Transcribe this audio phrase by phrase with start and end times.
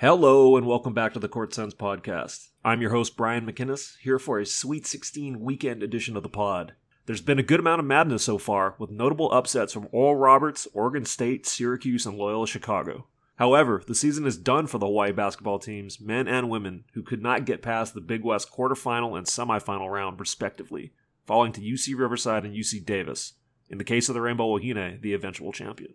[0.00, 2.50] Hello and welcome back to the Court Sense podcast.
[2.64, 6.74] I'm your host Brian McInnes, here for a Sweet 16 weekend edition of the pod.
[7.06, 10.68] There's been a good amount of madness so far, with notable upsets from Oral Roberts,
[10.72, 13.06] Oregon State, Syracuse, and Loyola Chicago.
[13.40, 17.20] However, the season is done for the Hawaii basketball teams, men and women, who could
[17.20, 20.92] not get past the Big West quarterfinal and semifinal round, respectively,
[21.26, 23.32] falling to UC Riverside and UC Davis,
[23.68, 25.94] in the case of the Rainbow Wahine, the eventual champion.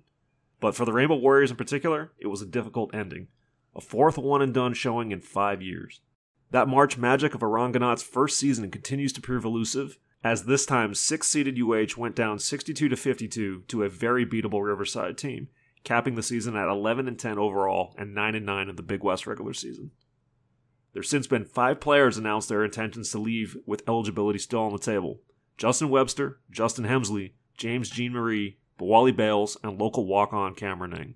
[0.59, 3.29] But for the Rainbow Warriors in particular, it was a difficult ending
[3.75, 6.01] a fourth one and done showing in five years.
[6.51, 10.93] That March magic of Eran Ganot's first season continues to prove elusive, as this time
[10.93, 15.49] six seeded UH went down 62 to 52 to a very beatable Riverside team,
[15.83, 19.03] capping the season at 11 and 10 overall and 9 and 9 in the Big
[19.03, 19.91] West regular season.
[20.93, 24.79] There's since been five players announced their intentions to leave with eligibility still on the
[24.79, 25.21] table
[25.57, 31.15] Justin Webster, Justin Hemsley, James Jean Marie, Biwali Bayles, and local walk on Cameron Ng.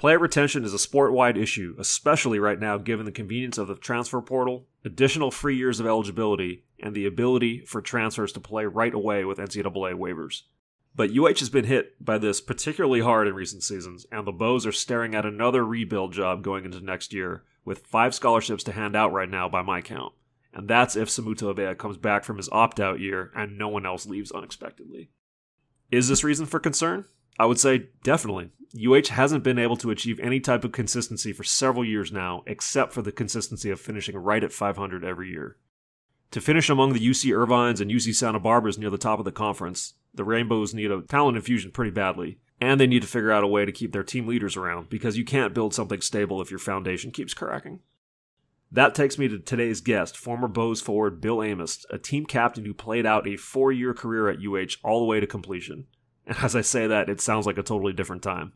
[0.00, 3.74] Player retention is a sport wide issue, especially right now given the convenience of the
[3.74, 8.94] transfer portal, additional free years of eligibility, and the ability for transfers to play right
[8.94, 10.44] away with NCAA waivers.
[10.96, 14.64] But UH has been hit by this particularly hard in recent seasons, and the Bows
[14.64, 18.96] are staring at another rebuild job going into next year, with five scholarships to hand
[18.96, 20.14] out right now by my count.
[20.54, 23.84] And that's if Samuta Avea comes back from his opt out year and no one
[23.84, 25.10] else leaves unexpectedly.
[25.90, 27.04] Is this reason for concern?
[27.38, 28.50] I would say definitely.
[28.74, 32.92] UH hasn't been able to achieve any type of consistency for several years now, except
[32.92, 35.56] for the consistency of finishing right at 500 every year.
[36.30, 39.32] To finish among the UC Irvines and UC Santa Barbaras near the top of the
[39.32, 43.42] conference, the Rainbows need a talent infusion pretty badly, and they need to figure out
[43.42, 46.50] a way to keep their team leaders around because you can't build something stable if
[46.50, 47.80] your foundation keeps cracking.
[48.70, 52.74] That takes me to today's guest, former Bows forward Bill Amos, a team captain who
[52.74, 55.86] played out a four year career at UH all the way to completion.
[56.26, 58.52] And as I say that, it sounds like a totally different time.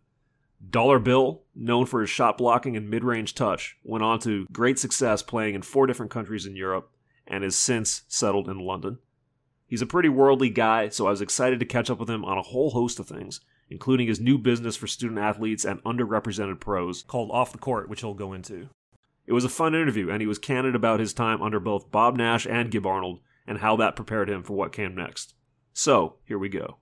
[0.71, 4.79] Dollar Bill, known for his shot blocking and mid range touch, went on to great
[4.79, 6.91] success playing in four different countries in Europe
[7.27, 8.99] and has since settled in London.
[9.67, 12.39] He's a pretty worldly guy, so I was excited to catch up with him on
[12.39, 17.03] a whole host of things, including his new business for student athletes and underrepresented pros
[17.03, 18.69] called Off the Court, which he'll go into.
[19.27, 22.17] It was a fun interview, and he was candid about his time under both Bob
[22.17, 25.35] Nash and Gib Arnold and how that prepared him for what came next.
[25.73, 26.77] So, here we go.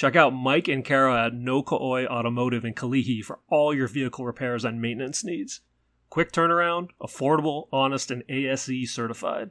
[0.00, 4.24] Check out Mike and Kara at No Ka'oi Automotive in Kalihi for all your vehicle
[4.24, 5.60] repairs and maintenance needs.
[6.08, 9.50] Quick turnaround, affordable, honest, and ASE certified.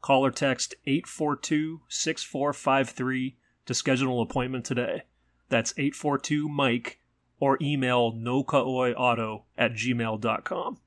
[0.00, 5.02] Call or text 842 6453 to schedule an appointment today.
[5.50, 7.00] That's 842 Mike
[7.38, 10.78] or email nokaoiauto at gmail.com.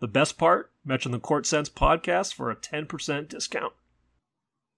[0.00, 3.74] The best part, mention the Court Sense podcast for a 10% discount.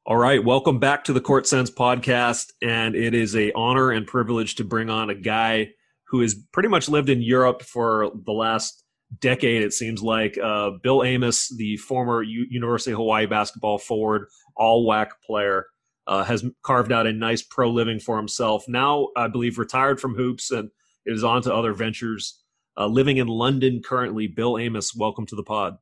[0.08, 4.06] All right, welcome back to the Court Sense podcast, and it is a honor and
[4.06, 5.72] privilege to bring on a guy
[6.06, 8.86] who has pretty much lived in Europe for the last
[9.20, 9.62] decade.
[9.62, 14.88] It seems like uh, Bill Amos, the former U- University of Hawaii basketball forward, all
[14.88, 15.66] WAC player,
[16.06, 18.64] uh, has carved out a nice pro living for himself.
[18.66, 20.70] Now, I believe, retired from hoops and
[21.04, 22.42] is on to other ventures.
[22.78, 25.76] Uh, living in London currently, Bill Amos, welcome to the pod.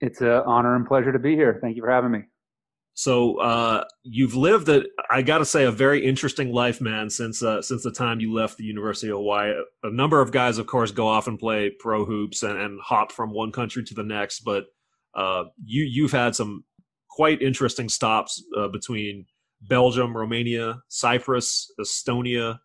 [0.00, 1.58] It's an honor and pleasure to be here.
[1.60, 2.20] Thank you for having me.
[2.94, 7.10] So uh, you've lived a, I got to say, a very interesting life, man.
[7.10, 10.58] Since uh, since the time you left the University of Hawaii, a number of guys,
[10.58, 13.94] of course, go off and play pro hoops and, and hop from one country to
[13.94, 14.40] the next.
[14.40, 14.66] But
[15.14, 16.64] uh, you you've had some
[17.10, 19.26] quite interesting stops uh, between
[19.60, 22.60] Belgium, Romania, Cyprus, Estonia,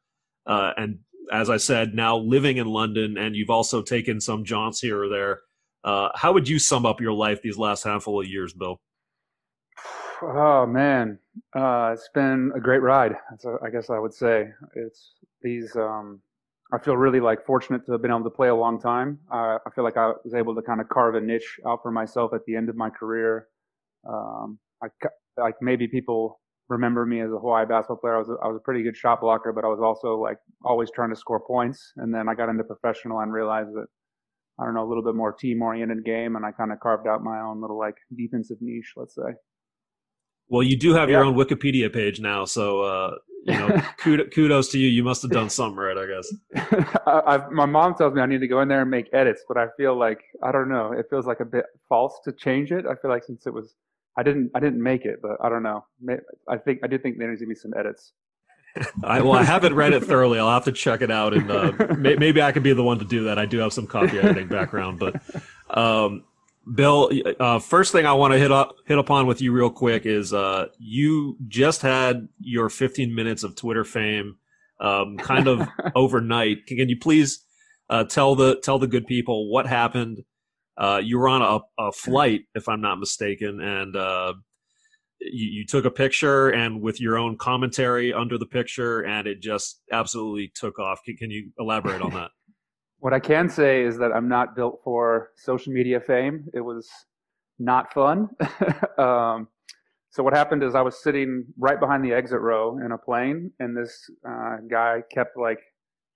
[0.45, 0.99] uh, and
[1.31, 3.17] as I said, now living in London.
[3.17, 5.39] And you've also taken some jaunts here or there.
[5.83, 8.79] Uh, how would you sum up your life these last handful of years, Bill?
[10.21, 11.19] Oh man,
[11.55, 13.13] uh, it's been a great ride.
[13.63, 15.75] I guess I would say it's these.
[15.75, 16.21] Um,
[16.73, 19.19] I feel really like fortunate to have been able to play a long time.
[19.31, 21.91] Uh, I feel like I was able to kind of carve a niche out for
[21.91, 23.47] myself at the end of my career.
[24.07, 24.87] Um, I
[25.37, 28.15] like maybe people remember me as a Hawaii basketball player.
[28.15, 30.37] I was a, I was a pretty good shot blocker, but I was also like
[30.63, 31.93] always trying to score points.
[31.97, 33.87] And then I got into professional and realized that
[34.59, 37.07] I don't know a little bit more team oriented game, and I kind of carved
[37.07, 39.31] out my own little like defensive niche, let's say.
[40.49, 41.17] Well, you do have yeah.
[41.17, 44.89] your own Wikipedia page now, so uh, you know, kudos to you.
[44.89, 46.97] You must have done something right, I guess.
[47.07, 49.57] I, my mom tells me I need to go in there and make edits, but
[49.57, 50.91] I feel like I don't know.
[50.91, 52.85] It feels like a bit false to change it.
[52.85, 53.75] I feel like since it was,
[54.17, 55.85] I didn't, I didn't make it, but I don't know.
[56.47, 58.13] I think I do think there needs to be some edits.
[59.03, 60.39] I, well, I haven't read it thoroughly.
[60.39, 62.99] I'll have to check it out, and uh, may, maybe I could be the one
[62.99, 63.39] to do that.
[63.39, 65.15] I do have some copy editing background, but
[65.69, 66.23] um,
[66.73, 70.05] Bill, uh, first thing I want to hit up hit upon with you real quick
[70.05, 74.35] is uh, you just had your 15 minutes of Twitter fame,
[74.79, 76.65] um, kind of overnight.
[76.67, 77.43] Can, can, you please
[77.89, 80.19] uh, tell the tell the good people what happened?
[80.77, 84.33] Uh, you were on a, a, flight, if I'm not mistaken, and uh,
[85.19, 89.41] you, you, took a picture and with your own commentary under the picture, and it
[89.41, 91.01] just absolutely took off.
[91.05, 92.31] Can, can you elaborate on that?
[92.99, 96.45] What I can say is that I'm not built for social media fame.
[96.53, 96.89] It was
[97.57, 98.27] not fun.
[98.97, 99.47] um,
[100.09, 103.51] so what happened is I was sitting right behind the exit row in a plane,
[103.59, 105.59] and this uh, guy kept like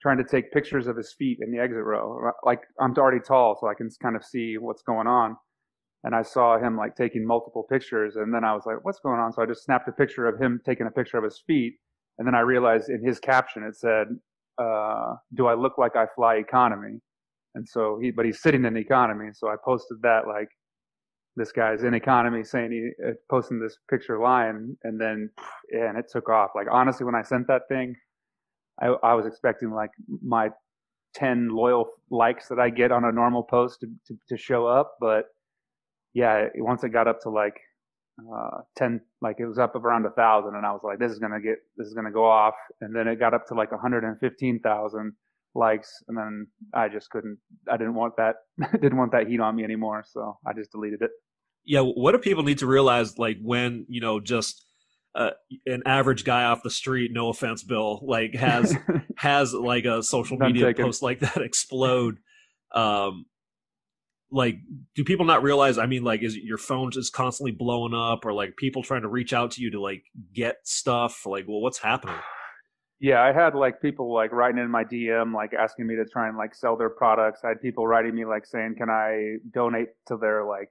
[0.01, 2.31] trying to take pictures of his feet in the exit row.
[2.43, 5.37] Like I'm already tall, so I can kind of see what's going on.
[6.03, 9.21] And I saw him like taking multiple pictures, and then I was like, "What's going
[9.21, 11.75] on?" So I just snapped a picture of him taking a picture of his feet,
[12.17, 14.07] and then I realized in his caption it said,
[14.57, 16.99] uh, do I look like I fly economy?
[17.55, 19.29] And so he, but he's sitting in economy.
[19.33, 20.49] So I posted that like,
[21.35, 25.29] this guy's in economy saying he uh, posting this picture line and then
[25.71, 26.51] yeah, and it took off.
[26.55, 27.95] Like honestly, when I sent that thing,
[28.81, 29.89] I, I was expecting like
[30.21, 30.49] my
[31.15, 34.95] 10 loyal likes that I get on a normal post to, to, to show up.
[34.99, 35.25] But
[36.13, 37.55] yeah, once it got up to like
[38.19, 41.19] uh, 10 like it was up around a thousand and i was like this is
[41.19, 42.53] gonna get this is gonna go off.
[42.81, 45.13] And then it got up to like 115000
[45.55, 47.37] likes and then i just couldn't
[47.71, 48.35] i didn't want that
[48.73, 51.11] didn't want that heat on me anymore so i just deleted it.
[51.65, 54.65] Yeah what do people need to realize like when you know just
[55.15, 55.29] uh,
[55.67, 58.75] an average guy off the street no offense bill like has
[59.17, 62.17] has like a social media post like that explode
[62.73, 63.25] um
[64.33, 64.57] like
[64.95, 68.33] do people not realize i mean like is your phone just constantly blowing up or
[68.33, 70.03] like people trying to reach out to you to like
[70.33, 71.25] get stuff?
[71.25, 72.15] Like well what's happening?
[72.99, 76.27] Yeah i had like people like writing in my dm like asking me to try
[76.27, 77.41] and like sell their products.
[77.43, 80.69] I had people writing me like saying can i donate to their like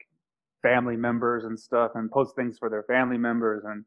[0.62, 3.62] family members and stuff and post things for their family members?
[3.64, 3.84] And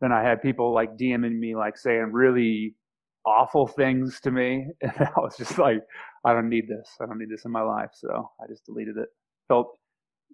[0.00, 2.74] then i had people like dming me like saying really
[3.26, 5.82] awful things to me and i was just like
[6.26, 6.90] I don't need this.
[7.00, 7.90] I don't need this in my life.
[7.94, 9.08] So I just deleted it.
[9.46, 9.78] Felt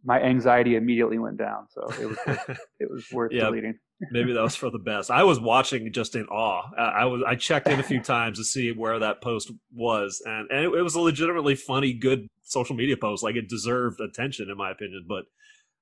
[0.02, 1.66] my anxiety immediately went down.
[1.68, 2.18] So it was
[2.80, 3.78] it was worth yeah, deleting.
[4.10, 5.10] maybe that was for the best.
[5.10, 6.62] I was watching just in awe.
[6.78, 10.50] I, was I checked in a few times to see where that post was, and
[10.50, 13.22] and it, it, was a legitimately funny, good social media post.
[13.22, 15.04] Like it deserved attention, in my opinion.
[15.06, 15.24] But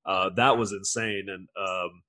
[0.04, 2.02] uh, that was insane, and um,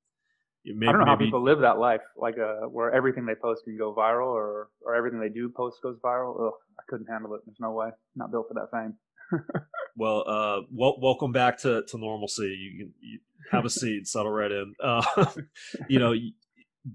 [0.63, 3.63] Maybe, I don't know how people live that life, like uh, where everything they post
[3.63, 6.40] can go viral, or or everything they do post goes viral.
[6.40, 7.42] Ugh, I couldn't handle it.
[7.46, 7.90] There's no way.
[8.16, 8.94] Not built for that fame.
[9.96, 12.56] well, uh, wel- welcome back to, to normalcy.
[12.60, 13.19] You can you
[13.52, 14.75] have a seat, settle right in.
[14.81, 15.25] Uh,
[15.90, 16.13] you know,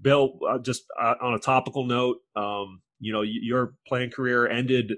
[0.01, 4.93] Bill, uh, just uh, on a topical note, um, you know, your playing career ended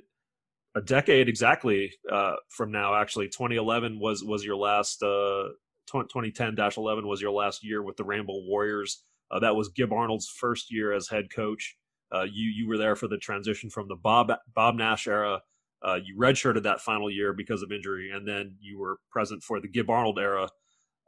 [0.75, 2.95] a decade exactly uh, from now.
[2.95, 5.45] Actually, 2011 was was your last uh,
[5.91, 9.03] 2010-11 was your last year with the Rainbow Warriors.
[9.31, 11.75] Uh, that was Gib Arnold's first year as head coach.
[12.11, 15.41] Uh, you you were there for the transition from the Bob Bob Nash era.
[15.81, 19.61] Uh, you redshirted that final year because of injury, and then you were present for
[19.61, 20.49] the Gib Arnold era.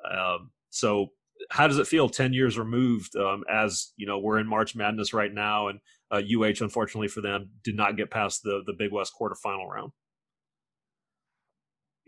[0.09, 1.07] Um, so,
[1.49, 3.15] how does it feel ten years removed?
[3.15, 5.79] Um, as you know, we're in March Madness right now, and
[6.11, 9.91] UH, uh, unfortunately for them, did not get past the the Big West quarterfinal round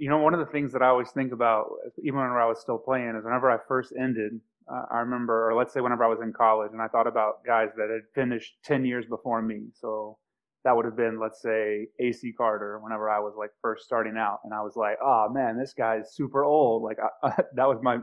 [0.04, 1.70] you know, one of the things that I always think about,
[2.04, 4.34] even whenever I was still playing, is whenever I first ended,
[4.70, 7.46] uh, I remember, or let's say whenever I was in college, and I thought about
[7.46, 9.62] guys that had finished 10 years before me.
[9.80, 10.18] So
[10.66, 14.40] that would have been, let's say, AC Carter, whenever I was like first starting out.
[14.44, 16.84] And I was like, oh man, this guy's super old.
[16.84, 18.00] Like, I, that was my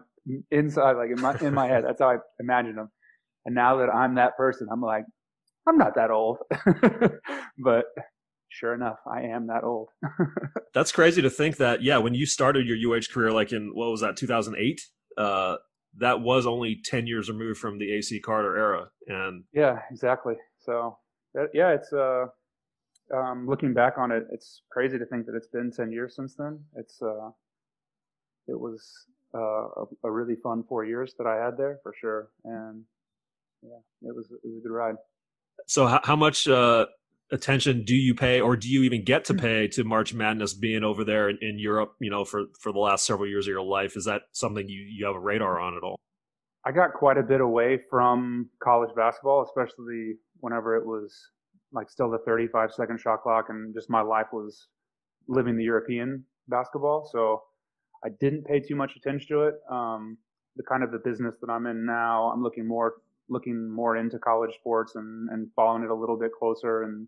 [0.50, 1.84] inside, like in my, in my head.
[1.84, 2.88] That's how I imagined him.
[3.44, 5.04] And now that I'm that person, I'm like,
[5.68, 6.38] I'm not that old.
[7.62, 7.84] but
[8.50, 9.88] sure enough, I am that old.
[10.74, 11.82] That's crazy to think that.
[11.82, 14.80] Yeah, when you started your UH career, like in what was that, 2008?
[15.16, 15.56] Uh,
[15.98, 20.34] that was only 10 years removed from the AC Carter era, and yeah, exactly.
[20.58, 20.98] So
[21.52, 22.26] yeah, it's uh,
[23.14, 26.34] um, looking back on it, it's crazy to think that it's been 10 years since
[26.36, 26.60] then.
[26.76, 27.30] It's uh,
[28.46, 32.30] it was uh, a, a really fun four years that I had there for sure,
[32.44, 32.84] and
[33.62, 34.96] yeah, it was it was a good ride.
[35.66, 36.86] So how, how much uh,
[37.32, 40.82] attention do you pay or do you even get to pay to March Madness being
[40.84, 43.62] over there in, in, Europe, you know, for, for the last several years of your
[43.62, 43.96] life?
[43.96, 45.98] Is that something you, you have a radar on at all?
[46.64, 51.16] I got quite a bit away from college basketball, especially whenever it was
[51.72, 54.66] like still the 35 second shot clock and just my life was
[55.28, 57.08] living the European basketball.
[57.10, 57.42] So
[58.04, 59.54] I didn't pay too much attention to it.
[59.70, 60.18] Um,
[60.56, 62.94] the kind of the business that I'm in now, I'm looking more
[63.28, 67.06] looking more into college sports and and following it a little bit closer and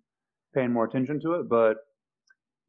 [0.55, 1.49] paying more attention to it.
[1.49, 1.77] But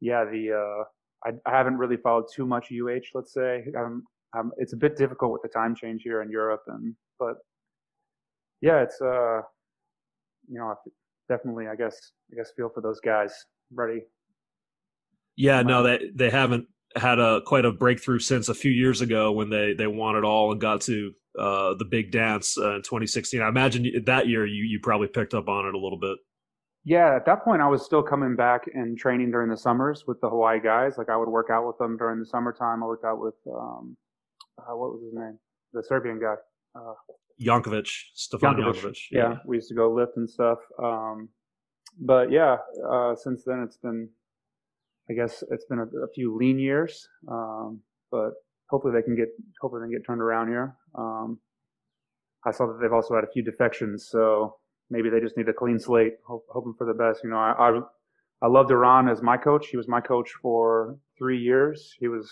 [0.00, 3.06] yeah, the uh, I, I haven't really followed too much UH.
[3.14, 4.04] Let's say um,
[4.36, 7.36] um, it's a bit difficult with the time change here in Europe, and but
[8.60, 9.40] yeah, it's uh,
[10.48, 10.74] you know,
[11.28, 11.96] definitely, I guess,
[12.32, 13.32] I guess, feel for those guys.
[13.72, 14.02] Ready?
[15.36, 19.32] Yeah, no, they they haven't had a quite a breakthrough since a few years ago
[19.32, 22.82] when they they won it all and got to uh, the big dance uh, in
[22.82, 23.40] 2016.
[23.42, 26.18] I imagine that year you you probably picked up on it a little bit.
[26.84, 30.20] Yeah, at that point I was still coming back and training during the summers with
[30.20, 30.98] the Hawaii guys.
[30.98, 32.82] Like I would work out with them during the summertime.
[32.82, 33.96] I worked out with um,
[34.58, 35.38] uh, what was his name,
[35.72, 36.34] the Serbian guy.
[36.74, 36.92] Uh,
[37.40, 38.74] Jankovic, Stefan Jankovic.
[38.74, 38.98] Jankovic.
[39.10, 39.20] Yeah.
[39.20, 39.36] yeah.
[39.46, 40.58] we used to go lift and stuff.
[40.82, 41.30] Um,
[42.00, 42.56] but yeah,
[42.90, 44.08] uh, since then it's been,
[45.10, 47.08] I guess it's been a, a few lean years.
[47.28, 48.32] Um, but
[48.68, 49.28] hopefully they can get,
[49.60, 50.76] hopefully they can get turned around here.
[50.96, 51.38] Um,
[52.46, 54.56] I saw that they've also had a few defections, so
[54.90, 56.14] maybe they just need a clean slate.
[56.26, 57.20] Hope, hoping for the best.
[57.24, 57.80] You know, I, I
[58.42, 59.68] I loved Eran as my coach.
[59.68, 61.94] He was my coach for three years.
[61.98, 62.30] He was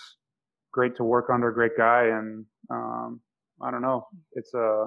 [0.72, 3.20] great to work under, a great guy, and um,
[3.62, 4.08] I don't know.
[4.32, 4.86] It's a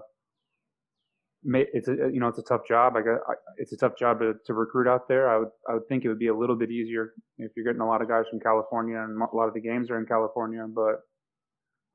[1.45, 2.93] it's a you know it's a tough job.
[2.95, 3.19] I got
[3.57, 5.29] it's a tough job to, to recruit out there.
[5.29, 7.81] I would I would think it would be a little bit easier if you're getting
[7.81, 10.65] a lot of guys from California and a lot of the games are in California.
[10.67, 11.01] But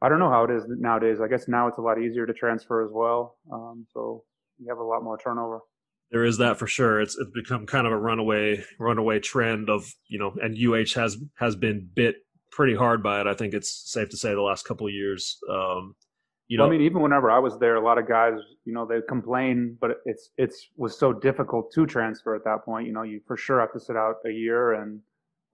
[0.03, 1.19] I don't know how it is nowadays.
[1.23, 3.37] I guess now it's a lot easier to transfer as well.
[3.53, 4.25] Um, so
[4.61, 5.61] you have a lot more turnover.
[6.11, 7.01] There is that for sure.
[7.01, 11.17] It's it's become kind of a runaway runaway trend of you know, and UH has
[11.37, 12.17] has been bit
[12.51, 13.27] pretty hard by it.
[13.27, 15.39] I think it's safe to say the last couple of years.
[15.49, 15.95] Um,
[16.49, 18.73] you know, well, I mean, even whenever I was there, a lot of guys, you
[18.73, 22.89] know, they complain, but it's it's was so difficult to transfer at that point.
[22.89, 25.01] You know, you for sure have to sit out a year, and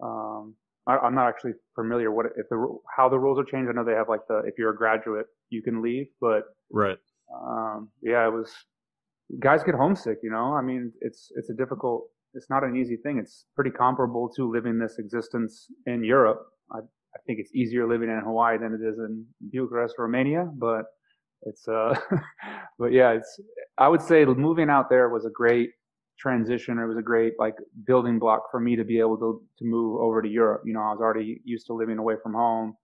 [0.03, 0.55] um,
[0.87, 3.69] I, am not actually familiar what if the how the rules are changed.
[3.69, 6.97] I know they have like the if you're a graduate, you can leave, but right,
[7.31, 8.51] um, yeah, it was
[9.41, 10.19] guys get homesick.
[10.23, 12.05] You know, I mean, it's it's a difficult,
[12.35, 13.19] it's not an easy thing.
[13.19, 16.43] It's pretty comparable to living this existence in Europe.
[16.73, 20.85] I, I think it's easier living in Hawaii than it is in Bucharest, Romania, but
[21.43, 21.95] it's uh
[22.79, 23.41] but yeah, it's
[23.79, 25.71] I would say moving out there was a great
[26.19, 26.79] transition.
[26.79, 27.55] It was a great like
[27.87, 30.63] building block for me to be able to to move over to Europe.
[30.65, 32.75] You know, I was already used to living away from home,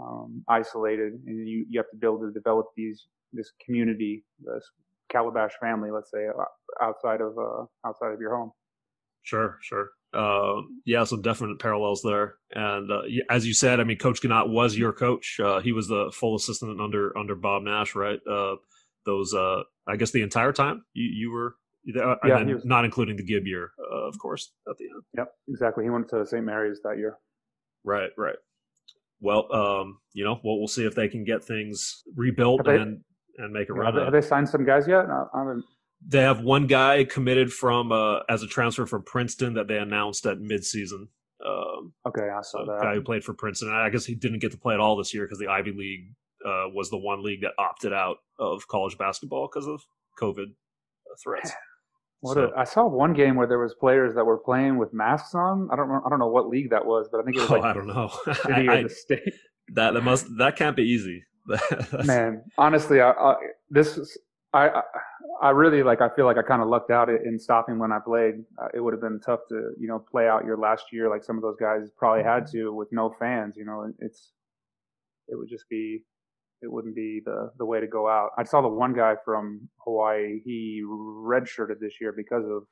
[0.00, 4.64] um, isolated, and you you have to build to develop these this community, this
[5.10, 8.52] Calabash family, let's say, uh, outside of uh, outside of your home.
[9.22, 9.90] Sure, sure.
[10.14, 12.36] Uh, yeah, some definite parallels there.
[12.52, 15.38] And uh, as you said, I mean, Coach Ganot was your coach.
[15.42, 18.20] Uh, he was the full assistant under under Bob Nash, right?
[18.30, 18.54] Uh,
[19.04, 23.16] those, uh, I guess, the entire time you, you were there, yeah, was, not including
[23.16, 25.02] the Gib year, uh, of course, at the end.
[25.16, 25.84] Yep, exactly.
[25.84, 26.44] He went to St.
[26.44, 27.18] Mary's that year.
[27.84, 28.36] Right, right.
[29.20, 33.00] Well, um, you know, well, we'll see if they can get things rebuilt they, and
[33.38, 33.86] and make it run.
[33.86, 35.06] Have they, have they signed some guys yet?
[35.06, 35.64] I, I haven't
[36.04, 40.26] they have one guy committed from uh, as a transfer from Princeton that they announced
[40.26, 41.08] at midseason.
[41.44, 43.70] Um, okay, I saw that guy who played for Princeton.
[43.70, 46.12] I guess he didn't get to play at all this year because the Ivy League
[46.44, 49.82] uh, was the one league that opted out of college basketball because of
[50.20, 50.54] COVID
[51.22, 51.52] threats.
[52.20, 52.50] What so.
[52.56, 55.68] a, I saw one game where there was players that were playing with masks on.
[55.70, 57.62] I don't I don't know what league that was, but I think it was like
[57.62, 59.34] oh, I don't know I, state.
[59.74, 61.22] That that must that can't be easy.
[62.04, 63.34] Man, honestly, I, I,
[63.70, 64.18] this
[64.52, 64.82] I,
[65.42, 66.00] I really like.
[66.00, 68.34] I feel like I kind of lucked out in stopping when I played.
[68.60, 71.22] Uh, it would have been tough to, you know, play out your last year like
[71.22, 73.54] some of those guys probably had to with no fans.
[73.56, 74.32] You know, it's
[75.28, 76.04] it would just be
[76.62, 78.30] it wouldn't be the the way to go out.
[78.38, 80.40] I saw the one guy from Hawaii.
[80.44, 82.62] He redshirted this year because of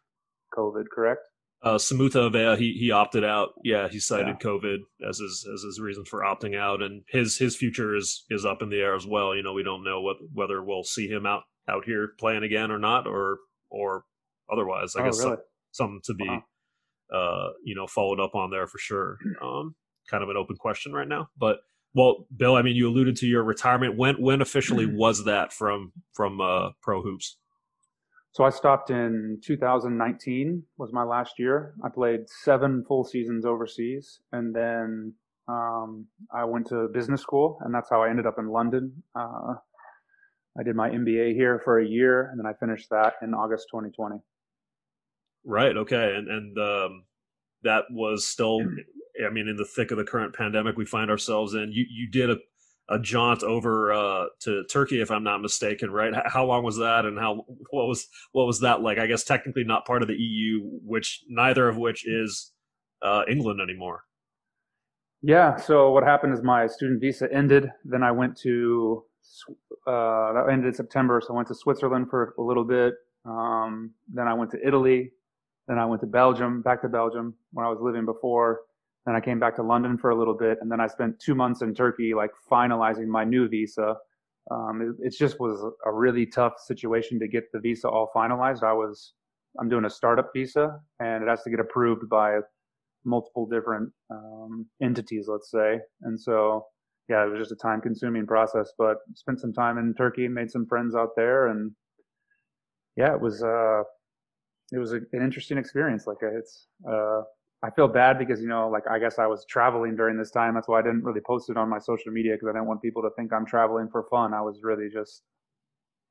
[0.57, 0.85] COVID.
[0.93, 1.26] Correct?
[1.64, 3.54] Uh, Samuta Avea, he he opted out.
[3.64, 4.47] Yeah, he cited yeah.
[4.49, 8.44] COVID as his as his reason for opting out, and his his future is is
[8.44, 9.35] up in the air as well.
[9.35, 12.71] You know, we don't know what whether we'll see him out out here playing again
[12.71, 13.38] or not, or
[13.71, 14.04] or
[14.52, 14.94] otherwise.
[14.94, 15.37] I oh, guess really?
[15.73, 16.44] some, something to be wow.
[17.12, 19.16] uh, you know followed up on there for sure.
[19.42, 19.75] Um,
[20.11, 21.61] kind of an open question right now, but
[21.94, 23.97] well, Bill, I mean, you alluded to your retirement.
[23.97, 27.38] When when officially was that from from uh, pro hoops?
[28.34, 31.72] So I stopped in 2019 was my last year.
[31.84, 35.14] I played seven full seasons overseas, and then
[35.46, 39.04] um, I went to business school, and that's how I ended up in London.
[39.14, 39.54] Uh,
[40.58, 43.68] I did my MBA here for a year, and then I finished that in August
[43.70, 44.16] 2020.
[45.44, 45.76] Right.
[45.76, 46.16] Okay.
[46.16, 47.04] And and um,
[47.62, 48.58] that was still,
[49.24, 51.70] I mean, in the thick of the current pandemic we find ourselves in.
[51.70, 52.38] You you did a
[52.88, 56.12] a jaunt over uh, to Turkey, if I'm not mistaken, right?
[56.26, 58.98] How long was that, and how what was what was that like?
[58.98, 62.52] I guess technically not part of the EU, which neither of which is
[63.02, 64.02] uh, England anymore.
[65.22, 65.56] Yeah.
[65.56, 67.70] So what happened is my student visa ended.
[67.84, 69.04] Then I went to
[69.86, 71.22] uh, that ended in September.
[71.24, 72.94] So I went to Switzerland for a little bit.
[73.24, 75.12] Um, then I went to Italy.
[75.66, 78.60] Then I went to Belgium, back to Belgium where I was living before.
[79.06, 81.34] Then I came back to London for a little bit, and then I spent two
[81.34, 83.96] months in Turkey, like finalizing my new visa.
[84.50, 88.62] Um, it, it, just was a really tough situation to get the visa all finalized.
[88.62, 89.12] I was,
[89.58, 92.38] I'm doing a startup visa, and it has to get approved by
[93.04, 95.80] multiple different um, entities, let's say.
[96.02, 96.66] And so,
[97.08, 98.73] yeah, it was just a time-consuming process.
[98.78, 101.73] But spent some time in Turkey, made some friends out there, and
[102.96, 103.82] yeah, it was uh,
[104.73, 106.06] it was a, an interesting experience.
[106.06, 107.23] Like it's uh,
[107.62, 110.54] I feel bad because you know, like I guess I was traveling during this time.
[110.54, 112.82] That's why I didn't really post it on my social media because I didn't want
[112.82, 114.34] people to think I'm traveling for fun.
[114.34, 115.23] I was really just,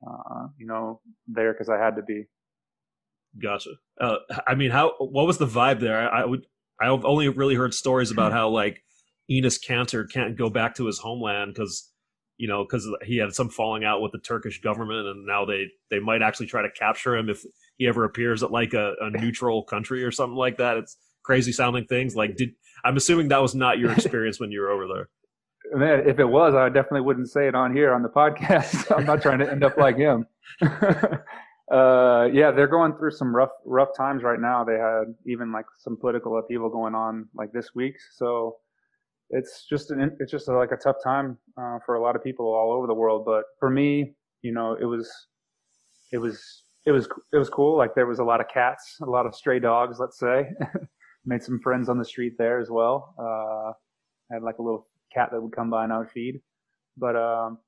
[0.07, 2.25] uh, you know, there because I had to be.
[3.41, 3.71] Gotcha.
[3.99, 4.93] Uh, I mean, how?
[4.99, 6.11] What was the vibe there?
[6.11, 6.45] I, I would.
[6.81, 8.83] I've only really heard stories about how like
[9.31, 11.91] Enes Kanter can't go back to his homeland because
[12.37, 15.67] you know because he had some falling out with the Turkish government, and now they
[15.89, 17.43] they might actually try to capture him if
[17.77, 20.77] he ever appears at like a, a neutral country or something like that.
[20.77, 22.15] It's crazy sounding things?
[22.15, 22.53] Like, did
[22.83, 25.09] I'm assuming that was not your experience when you were over there.
[25.73, 28.95] Man, if it was, I definitely wouldn't say it on here on the podcast.
[28.95, 30.27] I'm not trying to end up like him.
[30.61, 34.63] uh, yeah, they're going through some rough, rough times right now.
[34.63, 37.95] They had even like some political upheaval going on like this week.
[38.17, 38.57] So
[39.29, 42.23] it's just an, it's just a, like a tough time uh, for a lot of
[42.23, 43.23] people all over the world.
[43.25, 45.09] But for me, you know, it was,
[46.11, 47.77] it was, it was, it was cool.
[47.77, 50.49] Like there was a lot of cats, a lot of stray dogs, let's say.
[51.25, 53.15] Made some friends on the street there as well.
[53.17, 53.71] Uh,
[54.31, 56.41] I had like a little cat that would come by and I would feed.
[56.97, 57.59] But um,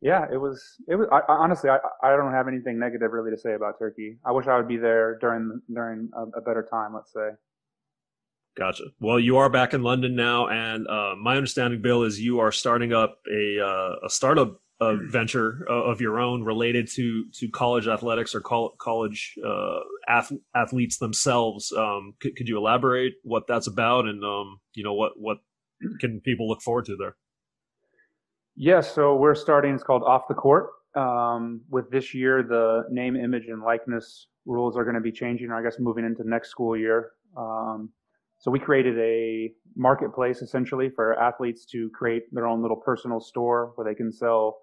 [0.00, 3.36] yeah, it was it was I, honestly I I don't have anything negative really to
[3.36, 4.18] say about Turkey.
[4.24, 6.94] I wish I would be there during during a, a better time.
[6.94, 7.30] Let's say.
[8.56, 8.84] Gotcha.
[8.98, 12.50] Well, you are back in London now, and uh, my understanding, Bill, is you are
[12.50, 17.48] starting up a uh, a startup a venture uh, of your own related to to
[17.48, 21.72] college athletics or col- college uh, ath- athletes themselves.
[21.72, 25.38] Um, could, could you elaborate what that's about, and um, you know what what
[25.98, 27.16] can people look forward to there?
[28.56, 29.74] Yes, yeah, so we're starting.
[29.74, 30.68] It's called Off the Court.
[30.96, 35.52] Um, with this year, the name, image, and likeness rules are going to be changing.
[35.52, 37.12] I guess moving into next school year.
[37.36, 37.90] Um,
[38.38, 43.72] so we created a marketplace essentially for athletes to create their own little personal store
[43.74, 44.62] where they can sell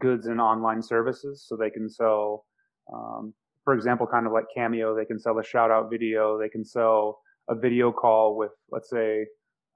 [0.00, 1.44] goods and online services.
[1.46, 2.44] So they can sell,
[2.92, 6.38] um, for example, kind of like Cameo, they can sell a shout out video.
[6.38, 9.26] They can sell a video call with, let's say,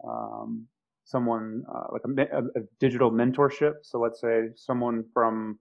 [0.06, 0.66] um,
[1.04, 3.74] someone uh, like a, a, digital mentorship.
[3.83, 5.59] So let's say someone from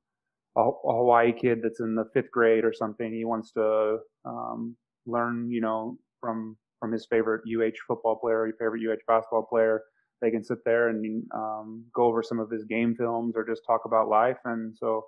[0.56, 3.12] a, a, Hawaii kid that's in the fifth grade or something.
[3.12, 8.56] He wants to um, learn, you know, from from his favorite UH football player, your
[8.56, 9.82] favorite UH basketball player
[10.22, 13.62] they can sit there and um, go over some of his game films or just
[13.66, 14.38] talk about life.
[14.46, 15.06] And so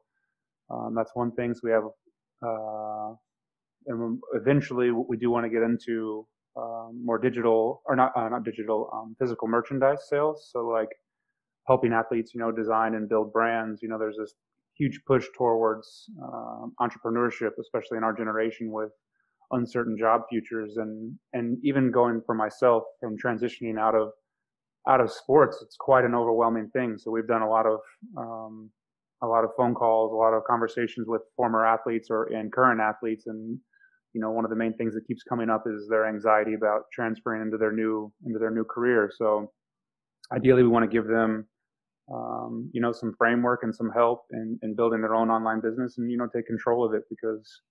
[0.70, 1.54] um, that's one thing.
[1.54, 1.84] So we have,
[2.46, 3.14] uh,
[3.88, 8.44] and eventually we do want to get into um, more digital or not, uh, not
[8.44, 10.50] digital, um, physical merchandise sales.
[10.52, 10.90] So like
[11.68, 13.82] helping athletes, you know, design and build brands.
[13.82, 14.34] You know, there's this
[14.78, 18.92] huge push towards uh, entrepreneurship, especially in our generation with
[19.52, 24.10] uncertain job futures and and even going for myself from transitioning out of
[24.88, 26.98] out of sports, it's quite an overwhelming thing.
[26.98, 27.80] So we've done a lot of
[28.18, 28.70] um,
[29.22, 32.82] a lot of phone calls, a lot of conversations with former athletes or and current
[32.82, 33.60] athletes, and
[34.14, 36.84] you know one of the main things that keeps coming up is their anxiety about
[36.94, 39.12] transferring into their new into their new career.
[39.16, 39.52] So
[40.34, 41.48] ideally, we want to give them
[42.12, 46.00] um, you know some framework and some help in, in building their own online business
[46.00, 47.62] and you know take control of it because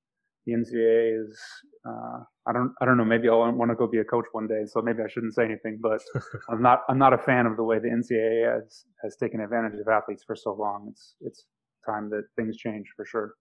[0.46, 1.38] the NCAA is
[1.86, 4.46] uh, I don't I don't know maybe I'll want to go be a coach one
[4.46, 6.00] day so maybe I shouldn't say anything but
[6.48, 9.78] I'm not I'm not a fan of the way the NCAA has has taken advantage
[9.80, 10.88] of athletes for so long.
[10.90, 11.46] It's it's
[11.86, 13.34] time that things change for sure.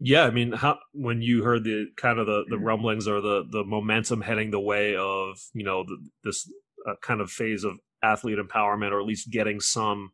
[0.00, 3.44] Yeah I mean how when you heard the kind of the the rumblings or the
[3.48, 6.50] the momentum heading the way of you know the, this
[6.88, 10.12] uh, kind of phase of athlete empowerment or at least getting some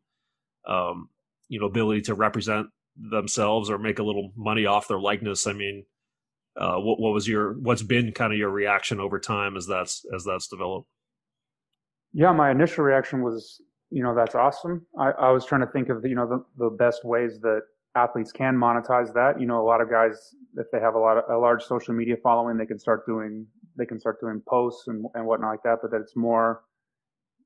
[0.66, 1.08] um
[1.48, 5.54] you know ability to represent themselves or make a little money off their likeness I
[5.54, 5.86] mean
[6.56, 10.04] uh, what what was your what's been kind of your reaction over time as that's
[10.14, 10.88] as that's developed?
[12.12, 13.60] Yeah, my initial reaction was,
[13.90, 14.84] you know, that's awesome.
[14.98, 17.60] I, I was trying to think of, you know, the, the best ways that
[17.94, 19.40] athletes can monetize that.
[19.40, 21.94] You know, a lot of guys, if they have a lot of a large social
[21.94, 23.46] media following, they can start doing
[23.78, 25.78] they can start doing posts and and whatnot like that.
[25.82, 26.64] But that it's more,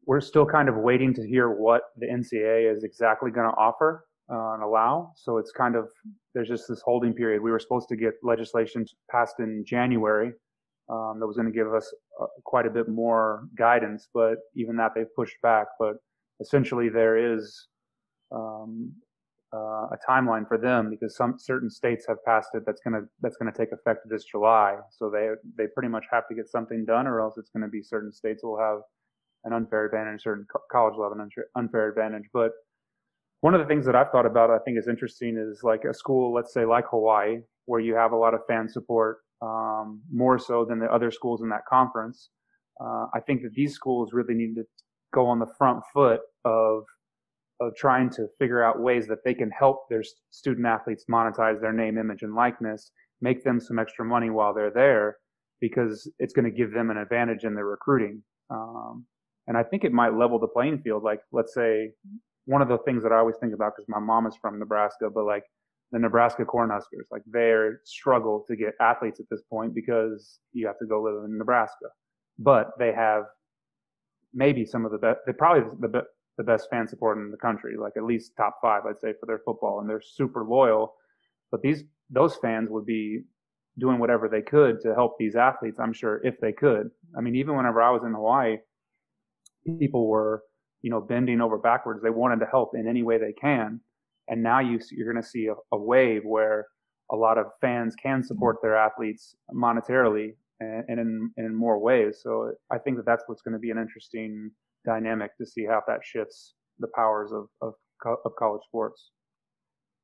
[0.07, 4.07] we're still kind of waiting to hear what the NCAA is exactly going to offer
[4.31, 5.13] uh, and allow.
[5.17, 5.89] So it's kind of
[6.35, 7.43] there's just this holding period.
[7.43, 10.33] We were supposed to get legislation passed in January
[10.89, 14.77] um, that was going to give us uh, quite a bit more guidance, but even
[14.77, 15.67] that they've pushed back.
[15.79, 15.95] But
[16.41, 17.69] essentially, there is
[18.33, 18.93] um,
[19.55, 23.37] uh, a timeline for them because some certain states have passed it that's gonna that's
[23.37, 24.77] gonna take effect this July.
[24.91, 27.69] So they they pretty much have to get something done, or else it's going to
[27.69, 28.81] be certain states will have
[29.45, 32.25] an unfair advantage, certain co- college will have an unfair advantage.
[32.33, 32.53] But
[33.45, 35.93] one of the things that I've thought about, I think is interesting, is like a
[35.93, 40.39] school, let's say like Hawaii, where you have a lot of fan support, um, more
[40.39, 42.31] so than the other schools in that conference.
[42.81, 44.65] Uh, I think that these schools really need to
[45.13, 46.85] go on the front foot of
[47.61, 51.73] of trying to figure out ways that they can help their student athletes monetize their
[51.75, 55.19] name, image, and likeness, make them some extra money while they're there,
[55.61, 58.23] because it's going to give them an advantage in their recruiting.
[58.49, 59.05] Um,
[59.47, 61.03] and I think it might level the playing field.
[61.03, 61.91] Like, let's say
[62.47, 65.09] one of the things that I always think about, because my mom is from Nebraska,
[65.13, 65.45] but like
[65.93, 67.55] the Nebraska Cornhuskers, like they
[67.85, 71.87] struggle to get athletes at this point because you have to go live in Nebraska,
[72.39, 73.25] but they have
[74.33, 75.99] maybe some of the best, they probably the, be,
[76.37, 79.27] the best fan support in the country, like at least top five, I'd say, for
[79.27, 80.95] their football, and they're super loyal.
[81.51, 83.23] But these those fans would be
[83.79, 85.79] doing whatever they could to help these athletes.
[85.81, 86.91] I'm sure if they could.
[87.17, 88.59] I mean, even whenever I was in Hawaii,
[89.79, 90.43] people were
[90.85, 92.03] you know bending over backwards.
[92.03, 93.81] They wanted to help in any way they can,
[94.29, 96.67] and now you you're going to see a, a wave where
[97.11, 102.21] a lot of fans can support their athletes monetarily and, and in, in more ways.
[102.23, 104.51] So I think that that's what's going to be an interesting
[104.85, 107.73] dynamic to see how that shifts the powers of, of,
[108.25, 109.11] of college sports.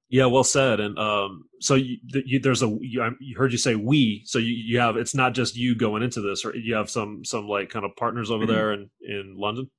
[0.08, 0.80] Yeah, well said.
[0.80, 4.22] And um, so you, you, there's a you, I heard you say we.
[4.24, 7.24] So you, you have it's not just you going into this, or you have some
[7.24, 8.52] some like kind of partners over mm-hmm.
[8.52, 9.70] there in in London.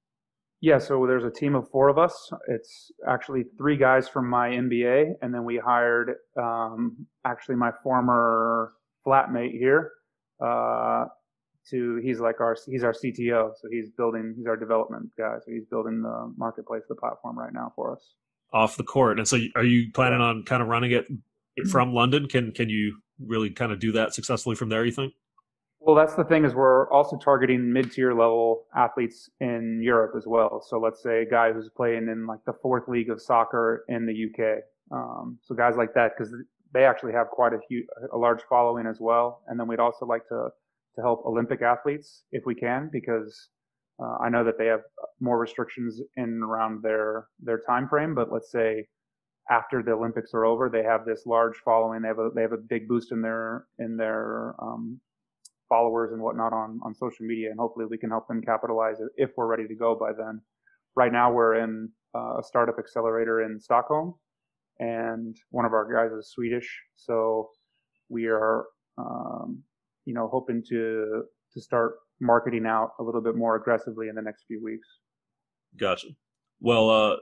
[0.62, 2.32] Yeah, so there's a team of four of us.
[2.48, 8.74] It's actually three guys from my MBA, and then we hired um, actually my former
[9.06, 9.92] flatmate here,
[10.40, 11.06] uh,
[11.72, 15.52] to he's like our he's our CTO, so he's building he's our development guy, so
[15.52, 18.14] he's building the marketplace, the platform right now for us.
[18.54, 21.06] Off the court, and so are you planning on kind of running it
[21.72, 22.28] from London?
[22.28, 24.86] Can can you really kind of do that successfully from there?
[24.86, 25.14] You think?
[25.84, 30.64] Well, that's the thing is we're also targeting mid-tier level athletes in Europe as well.
[30.70, 34.06] So let's say a guy who's playing in like the fourth league of soccer in
[34.06, 34.60] the UK.
[34.92, 36.32] Um, so guys like that because
[36.72, 39.42] they actually have quite a huge, a large following as well.
[39.48, 40.50] And then we'd also like to
[40.98, 43.50] to help Olympic athletes if we can, because
[43.98, 44.82] uh, I know that they have
[45.20, 48.14] more restrictions in around their their time frame.
[48.14, 48.88] But let's say
[49.50, 52.04] after the Olympics are over, they have this large following.
[52.04, 55.00] They have a they have a big boost in their in their um,
[55.72, 59.32] followers and whatnot on on social media, and hopefully we can help them capitalize if
[59.38, 60.42] we're ready to go by then.
[60.96, 64.16] Right now, we're in uh, a startup accelerator in Stockholm,
[64.80, 67.50] and one of our guys is Swedish, so
[68.10, 68.66] we are
[68.98, 69.64] um,
[70.06, 74.22] you know, hoping to to start marketing out a little bit more aggressively in the
[74.22, 74.88] next few weeks.
[75.80, 76.08] Gotcha.
[76.60, 77.16] Well, uh,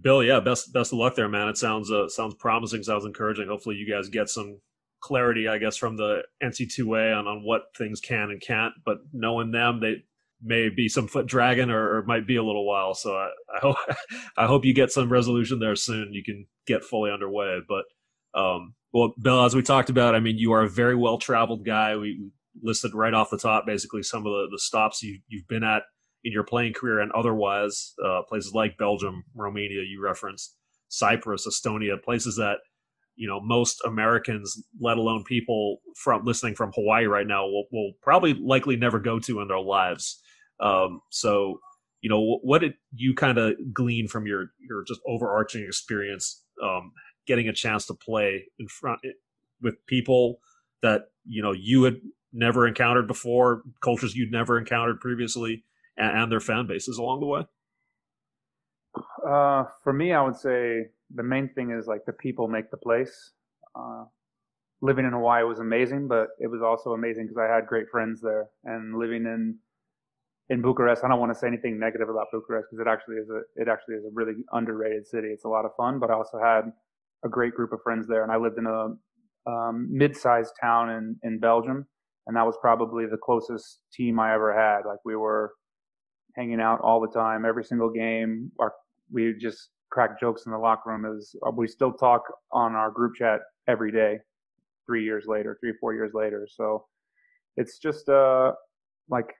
[0.00, 1.48] Bill, yeah, best best of luck there, man.
[1.48, 3.48] It sounds uh, sounds promising, sounds encouraging.
[3.48, 4.60] Hopefully, you guys get some
[5.04, 8.72] clarity, I guess, from the NC2A on on what things can and can't.
[8.86, 10.02] But knowing them, they
[10.42, 12.94] may be some foot dragging or, or might be a little while.
[12.94, 13.76] So I, I hope
[14.38, 16.14] I hope you get some resolution there soon.
[16.14, 17.60] You can get fully underway.
[17.68, 17.84] But
[18.38, 21.66] um, well, Bill, as we talked about, I mean, you are a very well traveled
[21.66, 21.96] guy.
[21.96, 22.30] We
[22.62, 25.82] listed right off the top basically some of the, the stops you, you've been at
[26.24, 30.56] in your playing career and otherwise, uh, places like Belgium, Romania, you referenced,
[30.88, 32.58] Cyprus, Estonia, places that
[33.16, 37.92] you know most Americans, let alone people from listening from Hawaii right now, will, will
[38.02, 40.20] probably likely never go to in their lives.
[40.60, 41.60] Um, so,
[42.00, 46.92] you know, what did you kind of glean from your your just overarching experience um,
[47.26, 49.10] getting a chance to play in front eh,
[49.60, 50.40] with people
[50.82, 52.00] that you know you had
[52.32, 55.64] never encountered before, cultures you'd never encountered previously,
[55.96, 57.46] and, and their fan bases along the way?
[59.26, 62.76] Uh, for me, I would say the main thing is like the people make the
[62.76, 63.32] place.
[63.74, 64.04] Uh,
[64.82, 68.20] living in Hawaii was amazing, but it was also amazing because I had great friends
[68.20, 68.48] there.
[68.64, 69.58] And living in
[70.50, 73.30] in Bucharest, I don't want to say anything negative about Bucharest because it actually is
[73.30, 75.28] a it actually is a really underrated city.
[75.28, 76.70] It's a lot of fun, but I also had
[77.24, 81.16] a great group of friends there, and I lived in a um, mid-sized town in
[81.22, 81.86] in Belgium,
[82.26, 84.86] and that was probably the closest team I ever had.
[84.86, 85.52] Like we were
[86.36, 88.50] hanging out all the time, every single game.
[88.58, 88.72] Our,
[89.10, 91.06] we just crack jokes in the locker room.
[91.16, 94.18] Is we still talk on our group chat every day,
[94.86, 96.46] three years later, three four years later.
[96.50, 96.84] So
[97.56, 98.52] it's just uh
[99.08, 99.30] like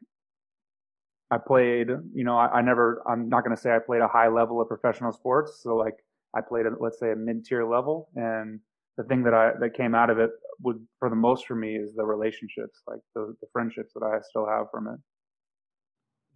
[1.30, 4.06] I played, you know, I, I never, I'm not going to say I played a
[4.08, 5.60] high level of professional sports.
[5.62, 5.96] So like
[6.36, 8.60] I played let's say a mid tier level, and
[8.96, 10.30] the thing that I that came out of it
[10.62, 14.20] would for the most for me is the relationships, like the, the friendships that I
[14.28, 15.00] still have from it.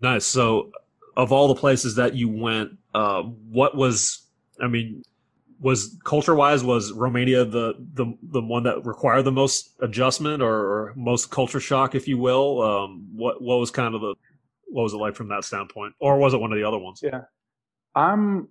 [0.01, 0.25] Nice.
[0.25, 0.71] So,
[1.19, 4.25] of all the places that you went, uh, what was?
[4.61, 5.03] I mean,
[5.61, 10.55] was culture wise was Romania the the the one that required the most adjustment or,
[10.55, 12.63] or most culture shock, if you will?
[12.63, 14.15] Um, what what was kind of the
[14.69, 17.01] what was it like from that standpoint, or was it one of the other ones?
[17.03, 17.23] Yeah,
[17.97, 18.49] I'm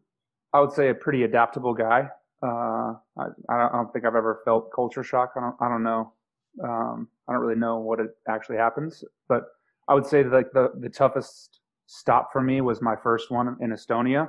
[0.54, 2.10] I would say a pretty adaptable guy.
[2.44, 5.34] Uh, I, I don't think I've ever felt culture shock.
[5.38, 6.14] I don't I don't know.
[6.62, 9.46] Um, I don't really know what it actually happens, but
[9.88, 13.58] I would say that like the the toughest stop for me was my first one
[13.62, 14.28] in Estonia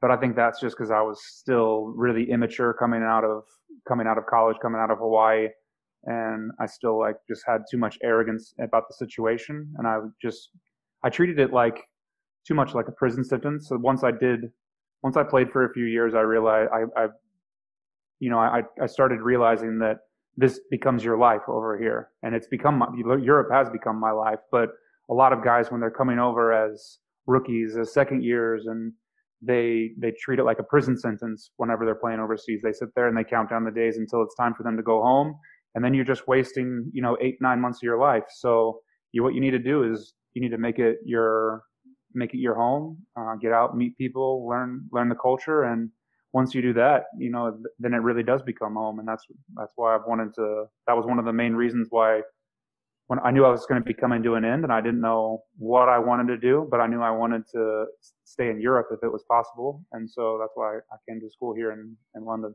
[0.00, 3.44] but I think that's just because I was still really immature coming out of
[3.86, 5.48] coming out of college, coming out of Hawaii,
[6.04, 10.50] and I still like just had too much arrogance about the situation, and I just
[11.04, 11.82] I treated it like
[12.46, 13.68] too much like a prison sentence.
[13.68, 14.50] So once I did,
[15.02, 17.06] once I played for a few years, I realized I, I
[18.20, 19.98] you know, I I started realizing that
[20.36, 22.86] this becomes your life over here, and it's become my,
[23.18, 24.70] Europe has become my life, but
[25.10, 28.92] a lot of guys when they're coming over as rookies, as second years, and
[29.42, 32.60] they they treat it like a prison sentence whenever they're playing overseas.
[32.62, 34.82] They sit there and they count down the days until it's time for them to
[34.82, 35.34] go home,
[35.74, 38.24] and then you're just wasting you know eight nine months of your life.
[38.28, 38.80] So
[39.12, 41.62] you, what you need to do is you need to make it your
[42.14, 45.90] make it your home, uh, get out, meet people, learn learn the culture, and
[46.32, 49.24] once you do that, you know then it really does become home, and that's
[49.56, 50.66] that's why I've wanted to.
[50.86, 52.20] That was one of the main reasons why
[53.10, 55.00] when I knew I was going to be coming to an end and I didn't
[55.00, 57.86] know what I wanted to do, but I knew I wanted to
[58.22, 59.84] stay in Europe if it was possible.
[59.90, 62.54] And so that's why I came to school here in, in London.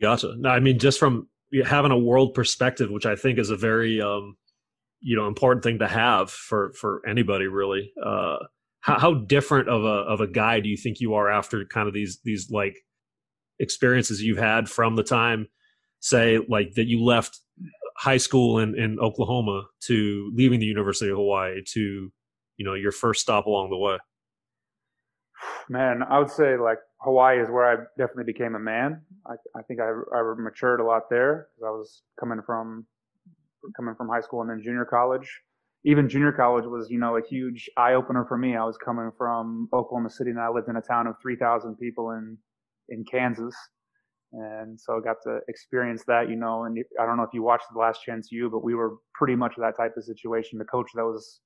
[0.00, 0.36] Gotcha.
[0.38, 1.28] Now, I mean, just from
[1.64, 4.36] having a world perspective, which I think is a very, um,
[5.00, 7.90] you know, important thing to have for, for anybody really.
[8.00, 8.36] Uh,
[8.78, 11.88] how, how different of a, of a guy do you think you are after kind
[11.88, 12.76] of these, these like
[13.58, 15.48] experiences you've had from the time,
[15.98, 17.40] say like that you left
[18.02, 22.12] high school in, in Oklahoma to leaving the University of Hawaii to,
[22.56, 23.96] you know, your first stop along the way?
[25.68, 29.02] Man, I would say like Hawaii is where I definitely became a man.
[29.24, 32.86] I, I think I, I matured a lot there because I was coming from
[33.76, 35.28] coming from high school and then junior college.
[35.84, 38.56] Even junior college was, you know, a huge eye opener for me.
[38.56, 42.10] I was coming from Oklahoma City and I lived in a town of 3,000 people
[42.10, 42.36] in
[42.88, 43.54] in Kansas
[44.32, 46.64] and so I got to experience that, you know.
[46.64, 49.36] And I don't know if you watched The Last Chance U, but we were pretty
[49.36, 50.58] much that type of situation.
[50.58, 51.40] The coach that was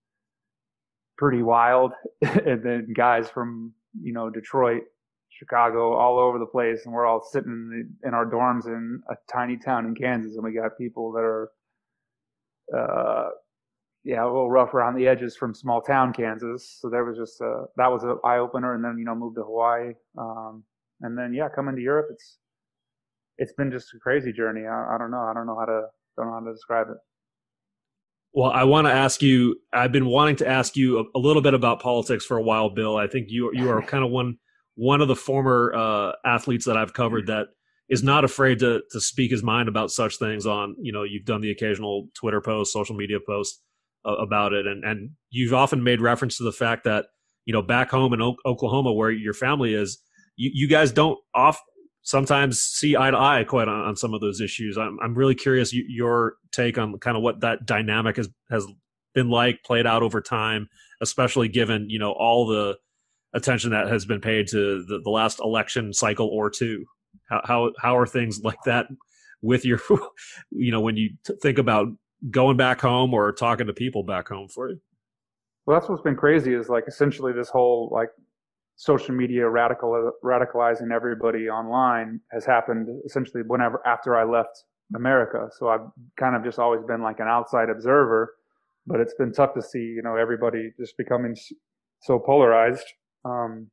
[1.19, 4.83] pretty wild, and then guys from you know Detroit,
[5.31, 9.15] Chicago, all over the place, and we're all sitting in, in our dorms in a
[9.31, 11.51] tiny town in Kansas, and we got people that are,
[12.77, 13.31] uh,
[14.05, 16.79] yeah, a little rough around the edges from small town Kansas.
[16.81, 19.37] So there was just a, that was an eye opener, and then you know moved
[19.37, 20.63] to Hawaii, um,
[21.01, 22.39] and then yeah, coming to Europe, it's
[23.39, 24.67] it's been just a crazy journey.
[24.67, 25.21] I, I don't know.
[25.21, 25.83] I don't know how to
[26.17, 26.97] don't know how to describe it.
[28.33, 29.57] Well, I want to ask you.
[29.73, 32.71] I've been wanting to ask you a, a, little bit about politics for a while,
[32.71, 32.97] Bill.
[32.97, 34.39] I think you you are kind of one
[34.75, 37.49] one of the former uh, athletes that I've covered that
[37.89, 40.47] is not afraid to to speak his mind about such things.
[40.47, 43.63] On you know, you've done the occasional Twitter post, social media post
[44.07, 47.07] uh, about it, and and you've often made reference to the fact that
[47.45, 49.99] you know back home in o- Oklahoma, where your family is,
[50.37, 51.61] you, you guys don't off
[52.07, 54.79] sometimes see eye to eye quite on, on some of those issues.
[54.79, 58.65] I'm, I'm really curious your take on kind of what that dynamic has, has
[59.13, 60.69] been like, played out over time,
[61.01, 62.79] especially given, you know, all the
[63.35, 66.85] attention that has been paid to the, the last election cycle or two.
[67.29, 68.87] How, how, how are things like that
[69.43, 69.81] with your,
[70.53, 71.89] you know, when you t- think about
[72.31, 74.81] going back home or talking to people back home for you?
[75.67, 78.11] Well, that's what's been crazy is like essentially this whole like
[78.77, 85.49] social media radical radicalizing everybody online has happened essentially whenever after I left America.
[85.59, 88.35] So I've kind of just always been like an outside observer,
[88.87, 91.35] but it's been tough to see, you know, everybody just becoming
[92.03, 92.85] so polarized.
[93.25, 93.69] Um,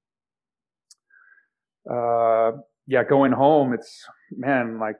[1.90, 2.52] uh,
[2.88, 4.96] yeah, going home, it's man, like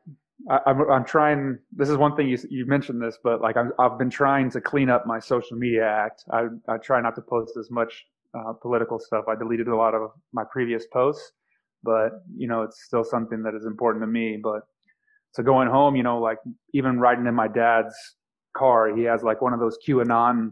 [0.50, 1.58] I, am I'm, I'm trying.
[1.72, 4.62] This is one thing you you mentioned this, but like I'm, I've been trying to
[4.62, 6.26] clean up my social media act.
[6.32, 8.06] I I try not to post as much
[8.38, 9.26] uh, political stuff.
[9.28, 11.32] I deleted a lot of my previous posts,
[11.84, 14.40] but you know, it's still something that is important to me.
[14.42, 14.62] But
[15.32, 16.38] so going home, you know, like
[16.74, 17.96] even riding in my dad's
[18.56, 20.52] car, he has like one of those QAnon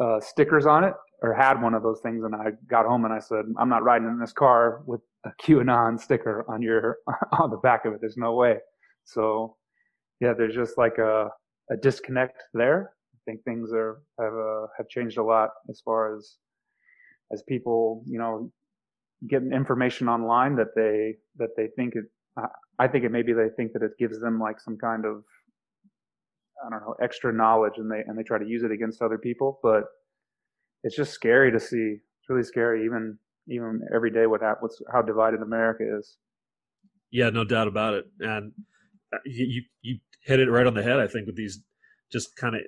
[0.00, 2.24] uh, stickers on it, or had one of those things.
[2.24, 5.30] And I got home and I said, I'm not riding in this car with a
[5.42, 6.98] QAnon sticker on your
[7.40, 8.00] on the back of it.
[8.00, 8.56] There's no way.
[9.04, 9.56] So
[10.20, 11.28] yeah, there's just like a
[11.70, 12.92] a disconnect there.
[13.14, 16.36] I think things are have uh, have changed a lot as far as
[17.32, 18.50] as people, you know,
[19.28, 22.04] get information online that they that they think it.
[22.78, 25.24] I think it maybe they think that it gives them like some kind of
[26.64, 29.18] I don't know extra knowledge, and they and they try to use it against other
[29.18, 29.58] people.
[29.62, 29.84] But
[30.84, 31.96] it's just scary to see.
[32.20, 36.16] It's really scary, even even every day what happens, how divided America is.
[37.10, 38.04] Yeah, no doubt about it.
[38.20, 38.52] And
[39.12, 40.98] uh, you you hit it right on the head.
[40.98, 41.62] I think with these
[42.12, 42.62] just kind of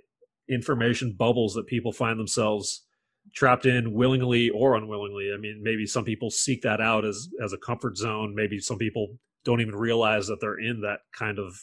[0.48, 2.84] information bubbles that people find themselves
[3.34, 5.32] trapped in willingly or unwillingly.
[5.34, 8.34] I mean, maybe some people seek that out as as a comfort zone.
[8.34, 11.54] Maybe some people don't even realize that they're in that kind of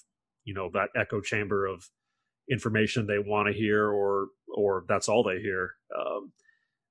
[0.43, 1.83] you know that echo chamber of
[2.49, 5.71] information they want to hear or or that's all they hear.
[5.97, 6.31] Um,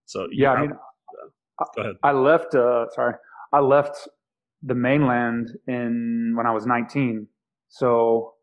[0.04, 1.96] so yeah, I mean, uh, ahead.
[2.02, 2.54] I left.
[2.54, 3.14] Uh, sorry,
[3.52, 4.08] I left
[4.62, 7.26] the mainland in when I was 19.
[7.68, 8.34] So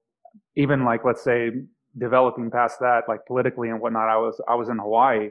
[0.55, 1.51] even like let's say
[1.97, 5.29] developing past that, like politically and whatnot, I was I was in Hawaii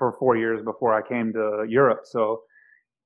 [0.00, 2.00] for four years before I came to Europe.
[2.04, 2.40] So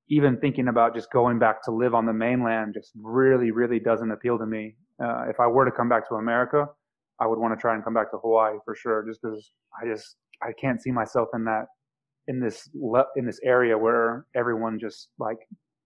[0.08, 4.12] even thinking about just going back to live on the mainland just really, really doesn't
[4.12, 4.76] appeal to me.
[5.02, 6.66] Uh, if I were to come back to America,
[7.20, 9.50] I would want to try and come back to Hawaii for sure, just because
[9.82, 11.66] I just I can't see myself in that
[12.28, 12.70] in this
[13.16, 15.38] in this area where everyone just like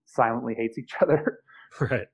[0.05, 1.41] silently hates each other.
[1.81, 2.07] Right.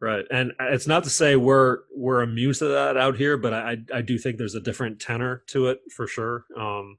[0.00, 0.24] Right.
[0.32, 4.02] And it's not to say we're we're immune to that out here, but I I
[4.02, 6.44] do think there's a different tenor to it for sure.
[6.58, 6.98] Um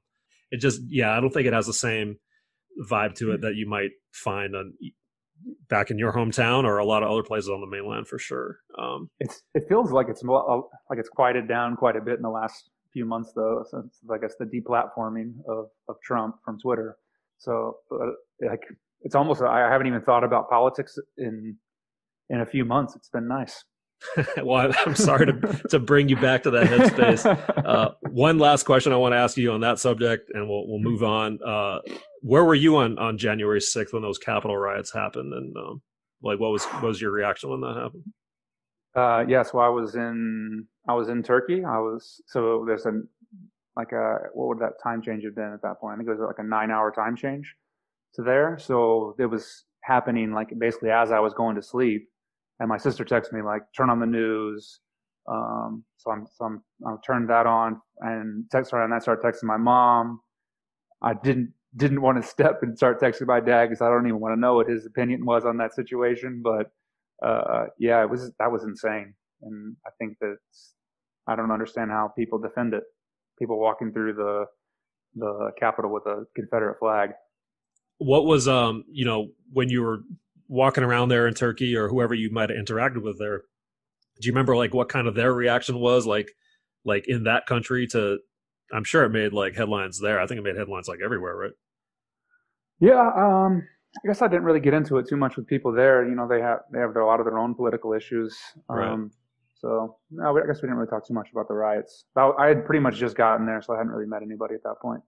[0.52, 2.18] it just yeah, I don't think it has the same
[2.88, 4.74] vibe to it that you might find on
[5.68, 8.58] back in your hometown or a lot of other places on the mainland for sure.
[8.78, 12.30] Um it's it feels like it's like it's quieted down quite a bit in the
[12.30, 16.96] last few months though since I guess the deplatforming of of Trump from Twitter.
[17.38, 18.12] So uh,
[18.48, 18.62] like
[19.00, 21.56] it's almost I haven't even thought about politics in
[22.28, 22.94] in a few months.
[22.94, 23.64] It's been nice.
[24.42, 27.22] well, I'm sorry to to bring you back to that headspace.
[27.62, 30.80] Uh, one last question I want to ask you on that subject, and we'll we'll
[30.80, 31.38] move on.
[31.42, 31.78] Uh,
[32.20, 35.80] where were you on on January 6th when those Capitol riots happened, and um,
[36.22, 38.04] like what was what was your reaction when that happened?
[38.94, 41.64] Uh, yeah, so I was in I was in Turkey.
[41.64, 43.00] I was so there's a
[43.76, 45.94] like a what would that time change have been at that point?
[45.94, 47.54] I think it was like a nine hour time change
[48.14, 48.58] to there.
[48.58, 52.08] So it was happening like basically as I was going to sleep,
[52.62, 54.80] and my sister texts me like, "Turn on the news."
[55.28, 59.24] Um, so I'm so I'm I turned that on and text her, and I started
[59.24, 60.20] texting my mom.
[61.02, 64.20] I didn't didn't want to step and start texting my dad because I don't even
[64.20, 66.40] want to know what his opinion was on that situation.
[66.40, 66.70] But
[67.26, 70.36] uh, yeah, it was that was insane, and I think that
[71.26, 72.84] I don't understand how people defend it.
[73.40, 74.44] People walking through the
[75.16, 77.10] the Capitol with a Confederate flag.
[77.98, 80.02] What was um you know when you were
[80.52, 83.42] walking around there in Turkey or whoever you might have interacted with there?
[84.20, 86.30] Do you remember like what kind of their reaction was like
[86.84, 88.18] like in that country to
[88.72, 90.20] I'm sure it made like headlines there.
[90.20, 91.52] I think it made headlines like everywhere, right?
[92.80, 96.06] Yeah, um, I guess I didn't really get into it too much with people there.
[96.08, 98.36] You know, they have they have a lot of their own political issues.
[98.68, 99.10] Um, right.
[99.56, 102.04] So no, I guess we didn't really talk too much about the riots.
[102.16, 104.76] I had pretty much just gotten there, so I hadn't really met anybody at that
[104.82, 105.00] point.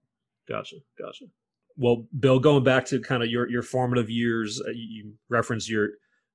[0.49, 1.25] Gotcha, gotcha.
[1.77, 5.91] Well, Bill, going back to kind of your your formative years, uh, you referenced your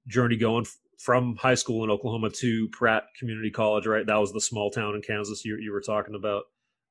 [0.07, 0.65] journey going
[0.97, 4.05] from high school in Oklahoma to Pratt Community College, right?
[4.05, 6.43] That was the small town in Kansas you you were talking about.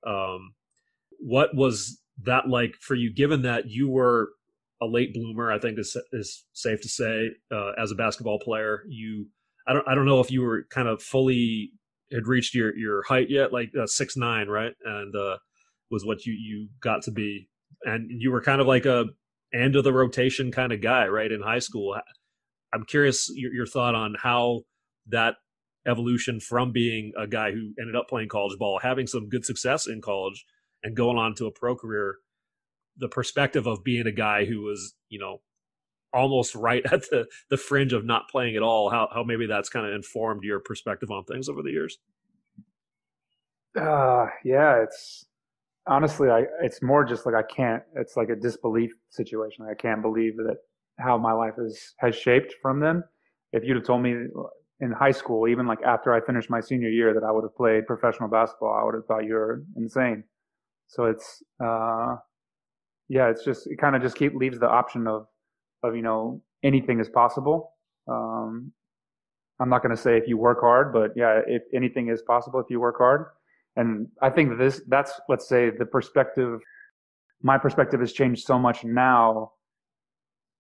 [0.07, 0.55] Um,
[1.19, 3.13] what was that like for you?
[3.13, 4.31] Given that you were
[4.81, 7.31] a late bloomer, I think is is safe to say.
[7.51, 9.27] Uh, as a basketball player, you
[9.67, 11.73] I don't I don't know if you were kind of fully
[12.13, 14.73] had reached your your height yet, like uh, six nine, right?
[14.85, 15.39] And uh,
[15.91, 17.49] was what you you got to be,
[17.85, 19.07] and you were kind of like a
[19.55, 21.31] end of the rotation kind of guy, right?
[21.31, 21.97] In high school,
[22.73, 24.61] I'm curious your, your thought on how
[25.09, 25.37] that
[25.87, 29.87] evolution from being a guy who ended up playing college ball, having some good success
[29.87, 30.45] in college,
[30.83, 32.17] and going on to a pro career
[32.99, 35.41] the perspective of being a guy who was, you know,
[36.13, 38.91] almost right at the the fringe of not playing at all.
[38.91, 41.99] How how maybe that's kind of informed your perspective on things over the years.
[43.79, 45.27] Uh, yeah, it's
[45.87, 47.83] honestly, I it's more just like I can't.
[47.95, 49.67] It's like a disbelief situation.
[49.71, 50.57] I can't believe that
[50.99, 53.05] how my life is has shaped from them.
[53.53, 54.15] If you'd have told me
[54.81, 57.57] in high school, even like after I finished my senior year, that I would have
[57.57, 60.25] played professional basketball, I would have thought you're insane.
[60.89, 62.17] So it's uh,
[63.09, 65.27] yeah, it's just it kind of just keep leaves the option of
[65.83, 67.73] of you know anything is possible.
[68.09, 68.73] Um,
[69.61, 72.61] I'm not going to say if you work hard, but yeah, if anything is possible
[72.61, 73.27] if you work hard.
[73.79, 76.61] And I think this that's let's say the perspective.
[77.43, 79.53] My perspective has changed so much now,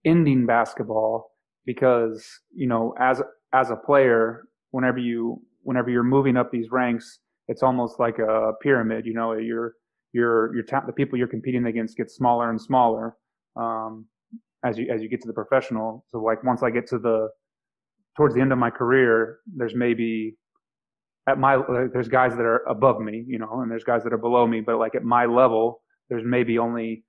[0.05, 1.33] ending basketball
[1.67, 3.21] because you know as
[3.53, 8.53] as a player, whenever you whenever you're moving up these ranks, it's almost like a
[8.63, 9.05] pyramid.
[9.05, 9.75] You know, you're
[10.13, 13.17] your your ta- the people you're competing against get smaller and smaller
[13.57, 14.07] um,
[14.65, 16.05] as you as you get to the professional.
[16.09, 17.31] So like once I get to the
[18.17, 20.37] towards the end of my career, there's maybe
[21.29, 21.59] at my
[21.93, 24.61] there's guys that are above me, you know, and there's guys that are below me.
[24.61, 27.05] But like at my level, there's maybe only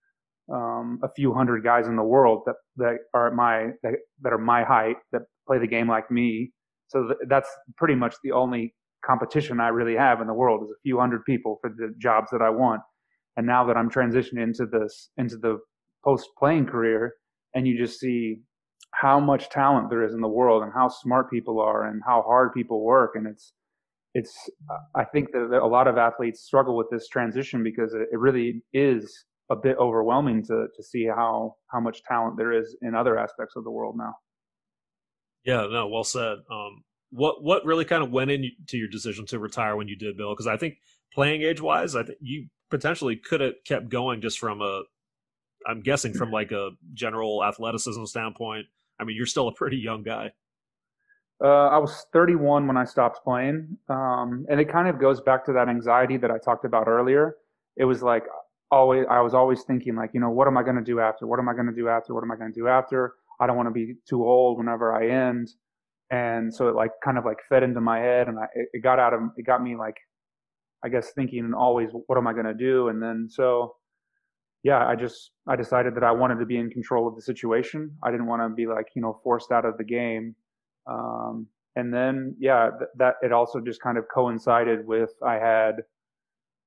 [0.53, 3.93] um, a few hundred guys in the world that that are at my that,
[4.24, 6.51] that are my height that play the game like me
[6.88, 10.72] So th- that's pretty much the only competition I really have in the world is
[10.72, 12.82] a few hundred people for the jobs that I want.
[13.38, 15.59] And now that I'm transitioning into this into the
[16.03, 17.13] post playing career,
[17.53, 18.41] and you just see
[18.91, 22.24] how much talent there is in the world and how smart people are and how
[22.24, 23.53] hard people work, and it's
[24.14, 24.49] it's
[24.95, 29.26] I think that a lot of athletes struggle with this transition because it, really is
[29.51, 33.55] a bit overwhelming to to see how how much talent there is in other aspects
[33.55, 34.16] of the world now.
[35.45, 36.38] Yeah, no, well said.
[36.51, 40.18] Um, what what really kind of went into your decision to retire when you did,
[40.18, 40.34] Bill?
[40.34, 40.76] Because I think
[41.14, 44.84] playing age wise, I think you potentially could have kept going just from a,
[45.68, 48.66] I'm guessing from like a general athleticism standpoint.
[48.99, 50.32] I mean, you're still a pretty young guy.
[51.44, 55.46] Uh, I was 31 when I stopped playing, um, and it kind of goes back
[55.46, 57.36] to that anxiety that I talked about earlier.
[57.78, 58.24] It was like
[58.72, 61.28] always, I was always thinking like, you know, what am I going to do after?
[61.28, 62.14] What am I going to do after?
[62.14, 63.14] What am I going to do after?
[63.40, 65.50] I don't want to be too old whenever I end,
[66.12, 69.00] and so it like kind of like fed into my head, and I it got
[69.00, 69.96] out of it got me like,
[70.84, 72.90] I guess thinking and always, what am I going to do?
[72.90, 73.76] And then so
[74.64, 77.96] yeah, I just I decided that I wanted to be in control of the situation.
[78.04, 80.36] I didn't want to be like you know forced out of the game
[80.90, 85.76] um, and then, yeah, th- that it also just kind of coincided with I had,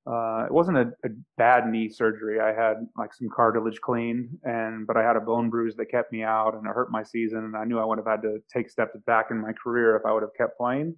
[0.06, 2.40] uh, it wasn't a, a, bad knee surgery.
[2.40, 6.12] I had like some cartilage cleaned and, but I had a bone bruise that kept
[6.12, 7.38] me out and it hurt my season.
[7.40, 10.02] And I knew I would have had to take steps back in my career if
[10.06, 10.96] I would have kept playing.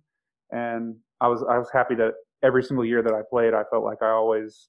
[0.51, 2.13] And I was, I was happy that
[2.43, 4.69] every single year that I played, I felt like I always,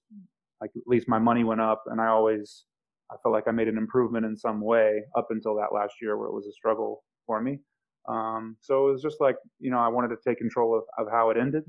[0.62, 2.66] like at least my money went up and I always,
[3.12, 6.18] I felt like I made an improvement in some way up until that last year
[6.18, 7.60] where it was a struggle for me.
[8.08, 11.12] Um, so it was just like, you know, I wanted to take control of, of
[11.12, 11.64] how it ended.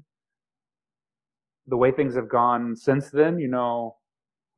[1.66, 3.96] The way things have gone since then, you know,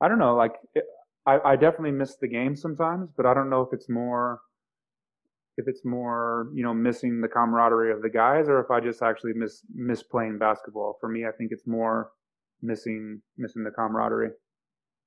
[0.00, 0.84] I don't know, like, it,
[1.26, 4.40] I, I definitely miss the game sometimes, but I don't know if it's more,
[5.56, 9.02] if it's more, you know, missing the camaraderie of the guys or if I just
[9.02, 10.96] actually miss, miss playing basketball.
[11.00, 12.12] For me, I think it's more
[12.62, 14.30] missing, missing the camaraderie.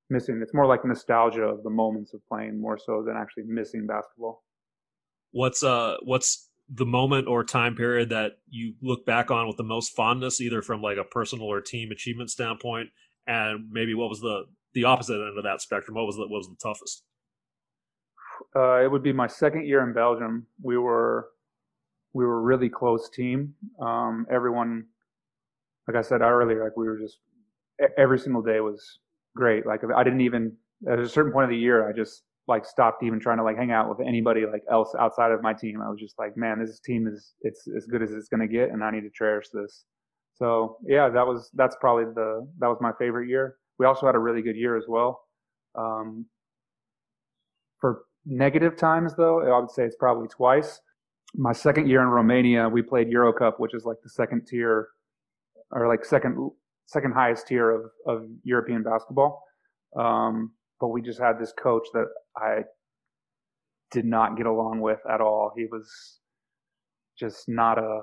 [0.10, 3.88] Missing, it's more like nostalgia of the moments of playing more so than actually missing
[3.88, 4.44] basketball.
[5.32, 9.64] What's, uh, what's the moment or time period that you look back on with the
[9.64, 12.90] most fondness, either from like a personal or team achievement standpoint,
[13.28, 15.96] and maybe what was the the opposite end of that spectrum?
[15.96, 17.04] What was the, what was the toughest?
[18.56, 20.48] Uh, it would be my second year in Belgium.
[20.62, 21.28] We were
[22.14, 23.54] we were a really close team.
[23.82, 24.86] Um, everyone,
[25.88, 27.18] like I said earlier, like we were just
[27.98, 29.00] every single day was
[29.36, 29.66] great.
[29.66, 30.54] Like I didn't even
[30.90, 33.58] at a certain point of the year, I just like stopped even trying to like
[33.58, 35.82] hang out with anybody like else outside of my team.
[35.82, 38.70] I was just like, man, this team is it's as good as it's gonna get,
[38.70, 39.86] and I need to cherish this.
[40.36, 43.56] So yeah, that was that's probably the that was my favorite year.
[43.80, 45.22] We also had a really good year as well.
[45.76, 46.26] Um,
[47.80, 50.80] for negative times though, I would say it's probably twice.
[51.34, 54.90] My second year in Romania, we played Euro Cup, which is like the second tier
[55.72, 56.52] or like second
[56.88, 59.42] second highest tier of, of European basketball.
[59.98, 60.52] Um,
[60.82, 62.64] but we just had this coach that I
[63.92, 65.54] did not get along with at all.
[65.56, 66.20] He was
[67.18, 68.02] just not a,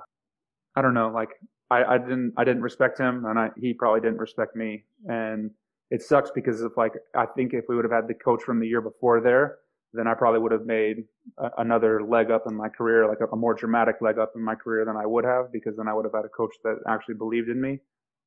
[0.76, 1.31] I don't know, like
[1.70, 4.85] I, I didn't, I didn't respect him and I, he probably didn't respect me.
[5.07, 5.51] And
[5.91, 8.61] it sucks because of like, I think if we would have had the coach from
[8.61, 9.57] the year before there,
[9.93, 10.99] then I probably would have made
[11.39, 14.45] a, another leg up in my career, like a, a more dramatic leg up in
[14.45, 16.76] my career than I would have because then I would have had a coach that
[16.87, 17.81] actually believed in me.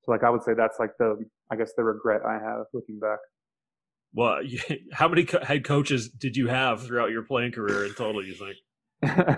[0.03, 2.99] So like I would say that's like the, I guess the regret I have looking
[2.99, 3.19] back.
[4.13, 4.41] Well,
[4.93, 8.25] how many co- head coaches did you have throughout your playing career in total?
[8.25, 8.57] You think?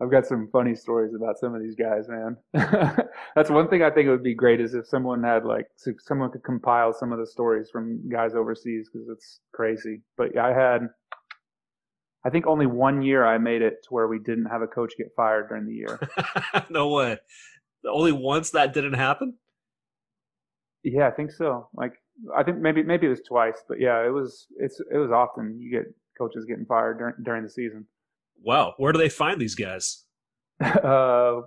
[0.00, 2.36] I've got some funny stories about some of these guys, man.
[3.34, 5.66] That's one thing I think it would be great is if someone had like
[5.98, 10.02] someone could compile some of the stories from guys overseas because it's crazy.
[10.16, 10.88] But I had,
[12.24, 14.92] I think only one year I made it to where we didn't have a coach
[14.96, 15.98] get fired during the year.
[16.70, 17.18] no way.
[17.84, 19.34] Only once that didn't happen.
[20.84, 21.68] Yeah, I think so.
[21.74, 21.94] Like
[22.36, 25.58] I think maybe maybe it was twice, but yeah, it was it's it was often
[25.60, 25.84] you get
[26.16, 27.86] coaches getting fired during during the season.
[28.42, 30.04] Wow, where do they find these guys?
[30.64, 31.40] uh,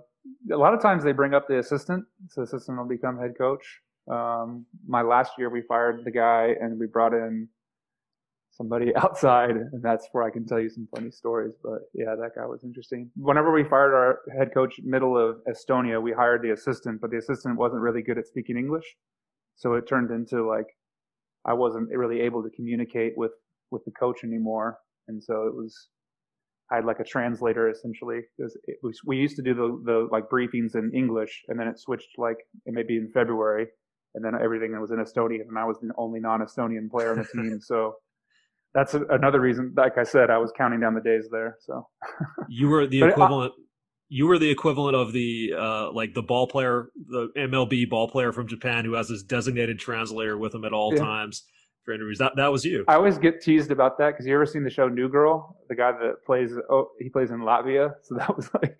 [0.52, 3.32] a lot of times they bring up the assistant, so the assistant will become head
[3.36, 3.64] coach.
[4.10, 7.48] Um, my last year, we fired the guy and we brought in
[8.50, 11.52] somebody outside, and that's where I can tell you some funny stories.
[11.62, 13.10] But yeah, that guy was interesting.
[13.16, 17.18] Whenever we fired our head coach, middle of Estonia, we hired the assistant, but the
[17.18, 18.96] assistant wasn't really good at speaking English.
[19.62, 20.66] So it turned into like
[21.46, 23.30] I wasn't really able to communicate with
[23.70, 25.88] with the coach anymore, and so it was
[26.70, 30.24] I had like a translator essentially because was we used to do the the like
[30.28, 33.68] briefings in English, and then it switched like it may be in February,
[34.16, 37.24] and then everything was in Estonian, and I was the only non-Estonian player on the
[37.42, 37.94] team, so.
[38.74, 39.74] That's a, another reason.
[39.76, 41.58] Like I said, I was counting down the days there.
[41.60, 41.86] So
[42.48, 43.52] you were the equivalent.
[44.12, 48.30] You were the equivalent of the uh, like the ball player, the MLB ball player
[48.30, 51.00] from Japan who has his designated translator with him at all yeah.
[51.00, 51.44] times
[51.82, 52.18] for interviews.
[52.18, 52.84] That that was you.
[52.88, 55.56] I always get teased about that because you ever seen the show New Girl?
[55.70, 58.76] The guy that plays oh he plays in Latvia, so that was like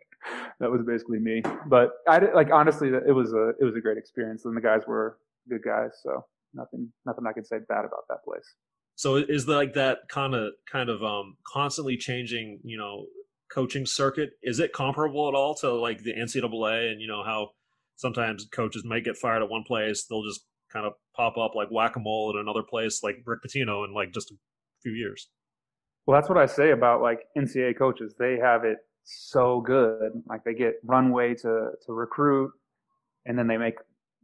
[0.60, 1.42] that was basically me.
[1.66, 4.82] But I like honestly, it was a it was a great experience, and the guys
[4.86, 5.16] were
[5.48, 5.92] good guys.
[6.02, 8.54] So nothing nothing I can say bad about that place.
[8.96, 13.06] So is like that kind of kind of um constantly changing, you know,
[13.52, 14.30] coaching circuit?
[14.42, 17.50] Is it comparable at all to like the NCAA and you know how
[17.96, 21.68] sometimes coaches might get fired at one place, they'll just kind of pop up like
[21.70, 24.34] whack a mole at another place like Rick Pitino in like just a
[24.82, 25.28] few years.
[26.06, 28.14] Well, that's what I say about like NCAA coaches.
[28.18, 30.12] They have it so good.
[30.28, 32.50] Like they get runway to to recruit,
[33.26, 33.74] and then they make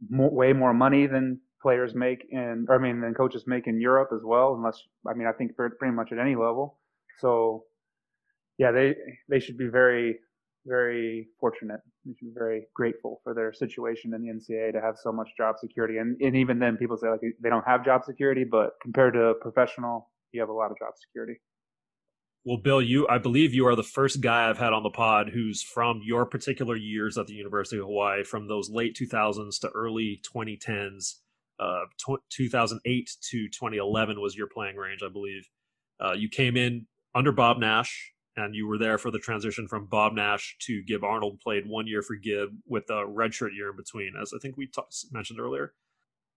[0.09, 4.09] more, way more money than players make in, I mean, than coaches make in Europe
[4.13, 4.55] as well.
[4.55, 6.77] Unless I mean, I think pretty much at any level.
[7.19, 7.65] So,
[8.59, 8.95] yeah, they
[9.29, 10.19] they should be very
[10.65, 11.79] very fortunate.
[12.05, 15.29] They should be very grateful for their situation in the NCAA to have so much
[15.37, 15.97] job security.
[15.97, 19.21] And and even then, people say like they don't have job security, but compared to
[19.29, 21.39] a professional, you have a lot of job security.
[22.45, 25.29] Well, Bill, you I believe you are the first guy I've had on the pod
[25.33, 29.69] who's from your particular years at the University of Hawaii, from those late 2000s to
[29.69, 31.15] early 2010s.
[31.59, 31.81] Uh,
[32.29, 35.49] 2008 to 2011 was your playing range, I believe.
[35.99, 39.85] Uh, you came in under Bob Nash, and you were there for the transition from
[39.85, 41.39] Bob Nash to Gib Arnold.
[41.41, 44.67] Played one year for Gib with a redshirt year in between, as I think we
[44.67, 44.81] t-
[45.11, 45.73] mentioned earlier.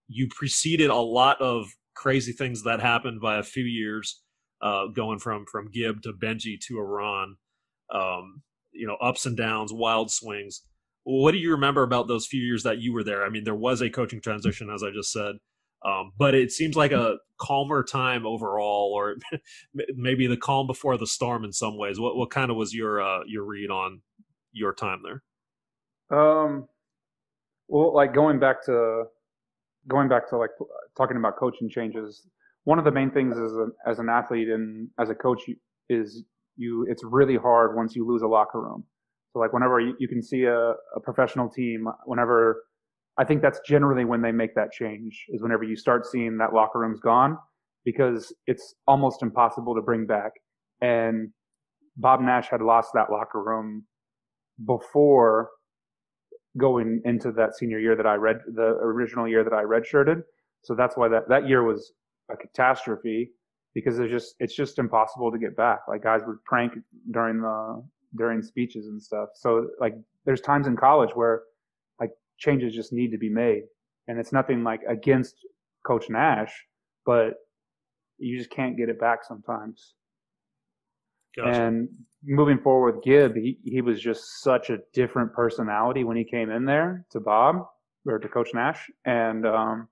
[0.08, 4.20] You preceded a lot of crazy things that happened by a few years,
[4.60, 7.36] uh, going from from Gib to Benji to Eran.
[7.92, 8.42] Um,
[8.72, 10.62] you know, ups and downs, wild swings.
[11.04, 13.24] What do you remember about those few years that you were there?
[13.24, 15.36] I mean, there was a coaching transition, as I just said.
[15.84, 19.16] Um, but it seems like a calmer time overall, or
[19.96, 21.98] maybe the calm before the storm in some ways.
[21.98, 24.00] What what kind of was your uh, your read on
[24.52, 25.22] your time there?
[26.16, 26.68] Um,
[27.68, 29.04] well, like going back to
[29.88, 30.50] going back to like
[30.96, 32.26] talking about coaching changes.
[32.64, 35.42] One of the main things a, as an athlete and as a coach
[35.88, 36.24] is
[36.56, 36.86] you.
[36.88, 38.84] It's really hard once you lose a locker room.
[39.32, 42.64] So like whenever you, you can see a, a professional team, whenever
[43.18, 46.54] I think that's generally when they make that change is whenever you start seeing that
[46.54, 47.36] locker room's gone
[47.84, 50.32] because it's almost impossible to bring back.
[50.80, 51.30] And
[51.96, 53.84] Bob Nash had lost that locker room
[54.66, 55.50] before
[56.58, 60.22] going into that senior year that I read the original year that I redshirted.
[60.62, 61.92] So that's why that, that year was
[62.30, 63.30] a catastrophe
[63.74, 65.80] because it's just it's just impossible to get back.
[65.88, 66.72] Like guys would prank
[67.10, 67.82] during the
[68.16, 69.30] during speeches and stuff.
[69.34, 69.94] So like
[70.24, 71.42] there's times in college where
[72.38, 73.62] changes just need to be made.
[74.08, 75.36] And it's nothing like against
[75.86, 76.52] Coach Nash,
[77.06, 77.34] but
[78.18, 79.94] you just can't get it back sometimes.
[81.36, 81.50] Gotcha.
[81.50, 81.88] And
[82.24, 86.50] moving forward with Gib, he, he was just such a different personality when he came
[86.50, 87.66] in there to Bob
[88.06, 88.90] or to Coach Nash.
[89.04, 89.88] And um,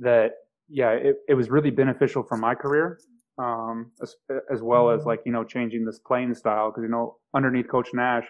[0.00, 0.32] that,
[0.68, 2.98] yeah, it, it was really beneficial for my career
[3.38, 4.16] um, as,
[4.52, 6.70] as well as like, you know, changing this playing style.
[6.70, 8.24] Because, you know, underneath Coach Nash,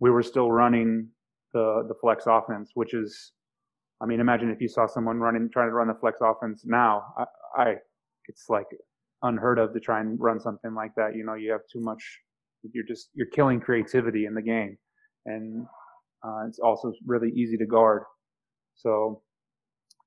[0.00, 1.08] we were still running
[1.52, 3.32] the the flex offense, which is,
[4.02, 7.04] I mean, imagine if you saw someone running trying to run the flex offense now.
[7.18, 7.24] I,
[7.56, 7.74] I
[8.28, 8.66] it's like
[9.22, 11.14] unheard of to try and run something like that.
[11.14, 12.02] You know, you have too much.
[12.72, 14.76] You're just you're killing creativity in the game,
[15.26, 15.66] and
[16.24, 18.02] uh, it's also really easy to guard.
[18.76, 19.22] So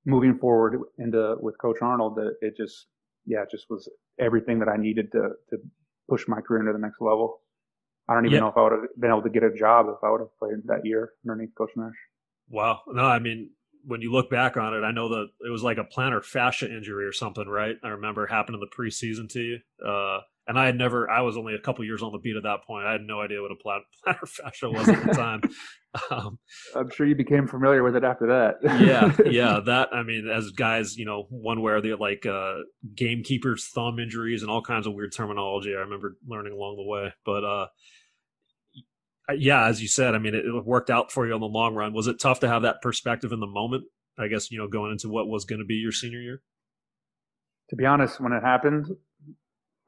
[0.06, 2.88] moving forward into with Coach Arnold, it, it just
[3.26, 3.90] yeah, it just was
[4.20, 5.58] everything that I needed to to
[6.10, 7.42] push my career into the next level.
[8.08, 10.04] I don't even know if I would have been able to get a job if
[10.04, 11.94] I would have played that year underneath Coach Nash.
[12.50, 12.82] Wow.
[12.88, 13.52] No, I mean,
[13.86, 16.70] when you look back on it, I know that it was like a plantar fascia
[16.70, 17.76] injury or something, right?
[17.84, 19.60] I remember happened in the preseason to you.
[19.86, 22.44] Uh, and I had never, I was only a couple years on the beat at
[22.44, 22.86] that point.
[22.86, 25.42] I had no idea what a plantar fascia was at the time.
[26.12, 26.40] Um,
[26.76, 28.56] I'm sure you became familiar with it after that.
[28.82, 29.60] yeah, yeah.
[29.66, 32.56] That I mean, as guys, you know, one where the like uh,
[32.94, 35.70] gamekeeper's thumb injuries and all kinds of weird terminology.
[35.70, 37.14] I remember learning along the way.
[37.26, 37.68] But uh,
[39.38, 41.76] yeah, as you said, I mean, it, it worked out for you in the long
[41.76, 41.94] run.
[41.94, 43.86] Was it tough to have that perspective in the moment?
[44.18, 46.42] I guess you know, going into what was going to be your senior year.
[47.70, 48.88] To be honest, when it happened,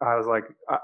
[0.02, 0.78] I was like, I,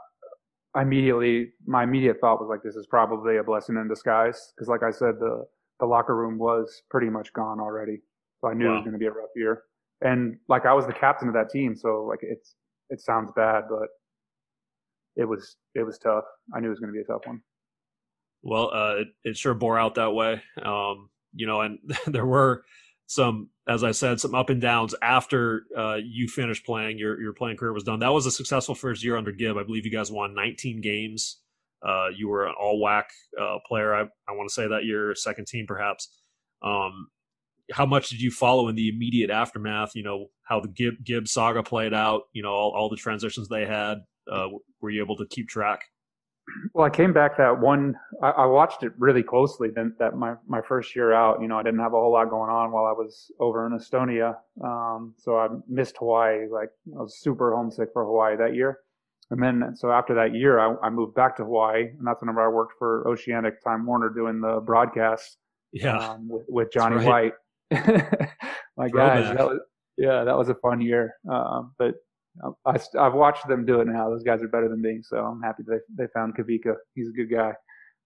[0.73, 4.53] I immediately, my immediate thought was like, this is probably a blessing in disguise.
[4.57, 5.45] Cause like I said, the,
[5.79, 8.01] the locker room was pretty much gone already.
[8.39, 8.73] So I knew wow.
[8.73, 9.63] it was going to be a rough year.
[10.01, 11.75] And like I was the captain of that team.
[11.75, 12.55] So like it's,
[12.89, 13.87] it sounds bad, but
[15.15, 16.23] it was, it was tough.
[16.55, 17.41] I knew it was going to be a tough one.
[18.43, 20.41] Well, uh, it, it sure bore out that way.
[20.63, 22.63] Um, you know, and there were
[23.11, 26.97] some, as I said, some up and downs after uh, you finished playing.
[26.97, 27.99] Your your playing career was done.
[27.99, 29.57] That was a successful first year under Gib.
[29.57, 31.41] I believe you guys won 19 games
[31.85, 33.03] Uh, you were an all WAC
[33.41, 36.09] uh, player, I, I want to say that year, second team perhaps.
[36.63, 37.07] Um,
[37.73, 39.91] how much did you follow in the immediate aftermath?
[39.95, 42.23] You know how the Gib, Gib saga played out.
[42.33, 43.99] You know all, all the transitions they had.
[44.31, 44.47] Uh,
[44.81, 45.81] were you able to keep track?
[46.73, 47.95] Well, I came back that one.
[48.21, 49.69] I, I watched it really closely.
[49.69, 52.29] Then that my my first year out, you know, I didn't have a whole lot
[52.29, 56.47] going on while I was over in Estonia, um, so I missed Hawaii.
[56.49, 58.79] Like I was super homesick for Hawaii that year.
[59.31, 62.45] And then, so after that year, I, I moved back to Hawaii, and that's whenever
[62.45, 65.37] I worked for Oceanic Time Warner doing the broadcast.
[65.71, 67.31] Yeah, um, with, with, Johnny right.
[67.71, 67.79] White.
[68.77, 69.59] My guys, that was
[69.97, 71.15] yeah, that was a fun year.
[71.31, 71.95] Uh, but
[72.65, 74.09] I, have watched them do it now.
[74.09, 76.75] Those guys are better than me, so I'm happy they they found Kavika.
[76.95, 77.53] He's a good guy.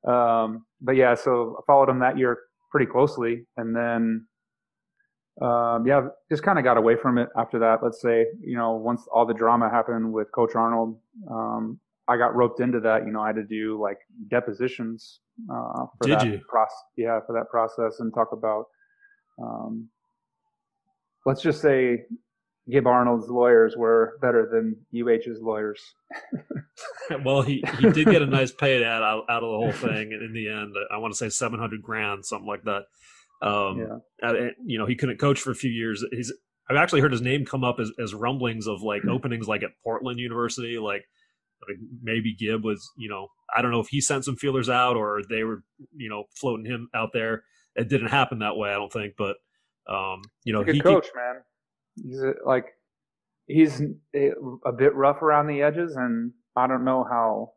[0.07, 2.37] Um, but yeah, so I followed him that year
[2.71, 4.25] pretty closely, and then
[5.41, 7.83] um, yeah, just kind of got away from it after that.
[7.83, 10.97] Let's say you know once all the drama happened with Coach Arnold,
[11.29, 13.05] um, I got roped into that.
[13.05, 13.99] You know, I had to do like
[14.29, 15.19] depositions
[15.51, 16.41] uh, for Did that you?
[16.49, 16.83] process.
[16.97, 18.65] Yeah, for that process and talk about.
[19.41, 19.89] Um,
[21.25, 22.05] let's just say
[22.69, 25.79] Gib Arnold's lawyers were better than UH's lawyers.
[27.23, 30.31] well, he, he did get a nice pay out, out of the whole thing in
[30.33, 30.73] the end.
[30.91, 32.83] I want to say 700 grand, something like that.
[33.47, 34.49] Um, yeah.
[34.65, 36.03] you know, he couldn't coach for a few years.
[36.11, 36.33] He's,
[36.67, 39.71] I've actually heard his name come up as, as rumblings of like openings like at
[39.83, 41.03] Portland University, like,
[41.67, 44.97] like maybe Gib was, you know, I don't know if he sent some feelers out
[44.97, 45.63] or they were,
[45.95, 47.43] you know, floating him out there.
[47.75, 49.35] It didn't happen that way, I don't think, but
[49.87, 51.43] um, you know, he coach, man
[51.95, 52.65] he's like
[53.47, 53.81] he's
[54.13, 57.53] a bit rough around the edges, and I don't know how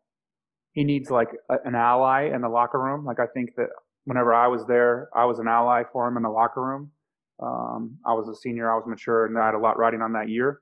[0.73, 3.05] he needs like a, an ally in the locker room.
[3.05, 3.69] Like I think that
[4.05, 6.93] whenever I was there, I was an ally for him in the locker room.
[7.41, 10.13] Um, I was a senior, I was mature, and I had a lot riding on
[10.15, 10.61] that year.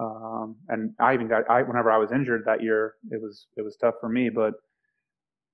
[0.00, 3.62] Um, and I even got, I, whenever I was injured that year, it was, it
[3.62, 4.54] was tough for me, but,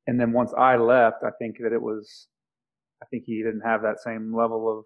[0.07, 2.29] and then once I left, I think that it was,
[3.03, 4.85] I think he didn't have that same level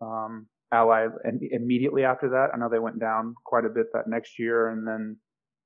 [0.00, 2.48] of, um, Ally and immediately after that.
[2.52, 5.16] I know they went down quite a bit that next year, and then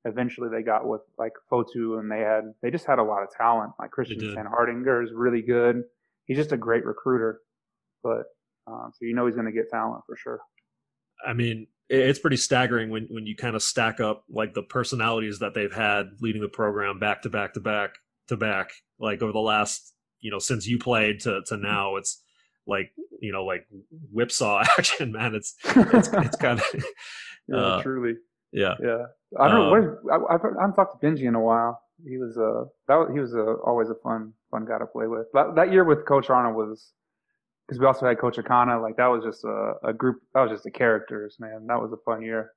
[0.04, 3.30] eventually they got with like Fotu, and they had they just had a lot of
[3.36, 3.72] talent.
[3.78, 5.82] Like Christian Standhardinger is really good.
[6.26, 7.40] He's just a great recruiter,
[8.02, 8.24] but
[8.66, 10.40] uh, so you know he's going to get talent for sure.
[11.26, 15.38] I mean, it's pretty staggering when when you kind of stack up like the personalities
[15.38, 17.94] that they've had leading the program back to back to back
[18.28, 21.96] to back, like over the last you know since you played to to now.
[21.96, 22.22] It's
[22.66, 23.66] like you know like
[24.12, 25.34] whipsaw action man.
[25.34, 26.84] It's it's, it's kind of
[27.48, 28.14] yeah, uh, truly.
[28.52, 28.74] yeah.
[28.82, 29.06] Yeah.
[29.38, 31.82] I don't um, know where I, I've, I haven't talked to benji in a while.
[32.06, 35.06] He was uh that was, he was uh, always a fun fun guy to play
[35.06, 35.26] with.
[35.34, 36.92] That, that year with coach arnold was
[37.66, 40.50] because we also had coach akana like that was just a, a group that was
[40.50, 41.66] just the characters man.
[41.66, 42.52] That was a fun year.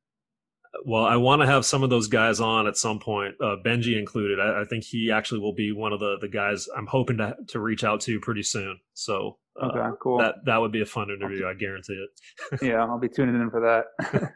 [0.86, 4.00] Well, I want to have some of those guys on at some point, uh, Benji
[4.00, 4.40] included.
[4.40, 7.36] I, I, think he actually will be one of the, the guys I'm hoping to
[7.50, 8.80] to reach out to pretty soon.
[8.94, 10.20] So uh, okay, cool.
[10.20, 11.48] That that would be a fun interview.
[11.48, 12.62] I guarantee it.
[12.62, 14.12] yeah, I'll be tuning in for that.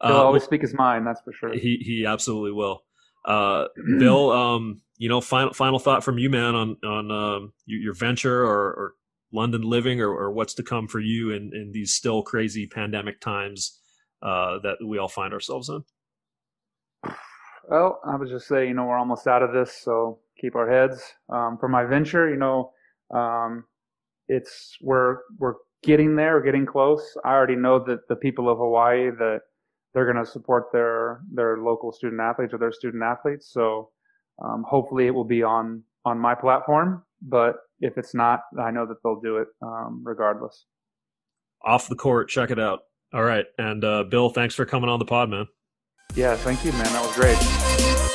[0.02, 1.06] He'll uh, always speak his mind.
[1.06, 1.52] That's for sure.
[1.52, 2.84] He he absolutely will.
[3.24, 3.66] Uh,
[3.98, 7.94] Bill, um, you know, final final thought from you, man, on on um, your, your
[7.94, 8.94] venture or, or
[9.32, 13.20] London living, or, or what's to come for you in in these still crazy pandemic
[13.20, 13.78] times
[14.22, 15.82] uh, that we all find ourselves in?
[17.68, 20.68] Well, I would just say, you know, we're almost out of this, so keep our
[20.68, 21.02] heads.
[21.28, 22.72] Um, for my venture, you know,
[23.14, 23.64] um,
[24.30, 27.16] it's we're we're getting there, we're getting close.
[27.24, 29.40] I already know that the people of Hawaii that
[29.92, 33.50] they're going to support their their local student athletes or their student athletes.
[33.52, 33.90] So
[34.42, 37.02] um, hopefully, it will be on on my platform.
[37.20, 40.64] But if it's not, I know that they'll do it um, regardless.
[41.64, 42.80] Off the court, check it out.
[43.12, 43.44] All right.
[43.58, 45.46] And uh, Bill, thanks for coming on the pod, man.
[46.14, 46.84] Yeah, thank you, man.
[46.84, 48.09] That was great.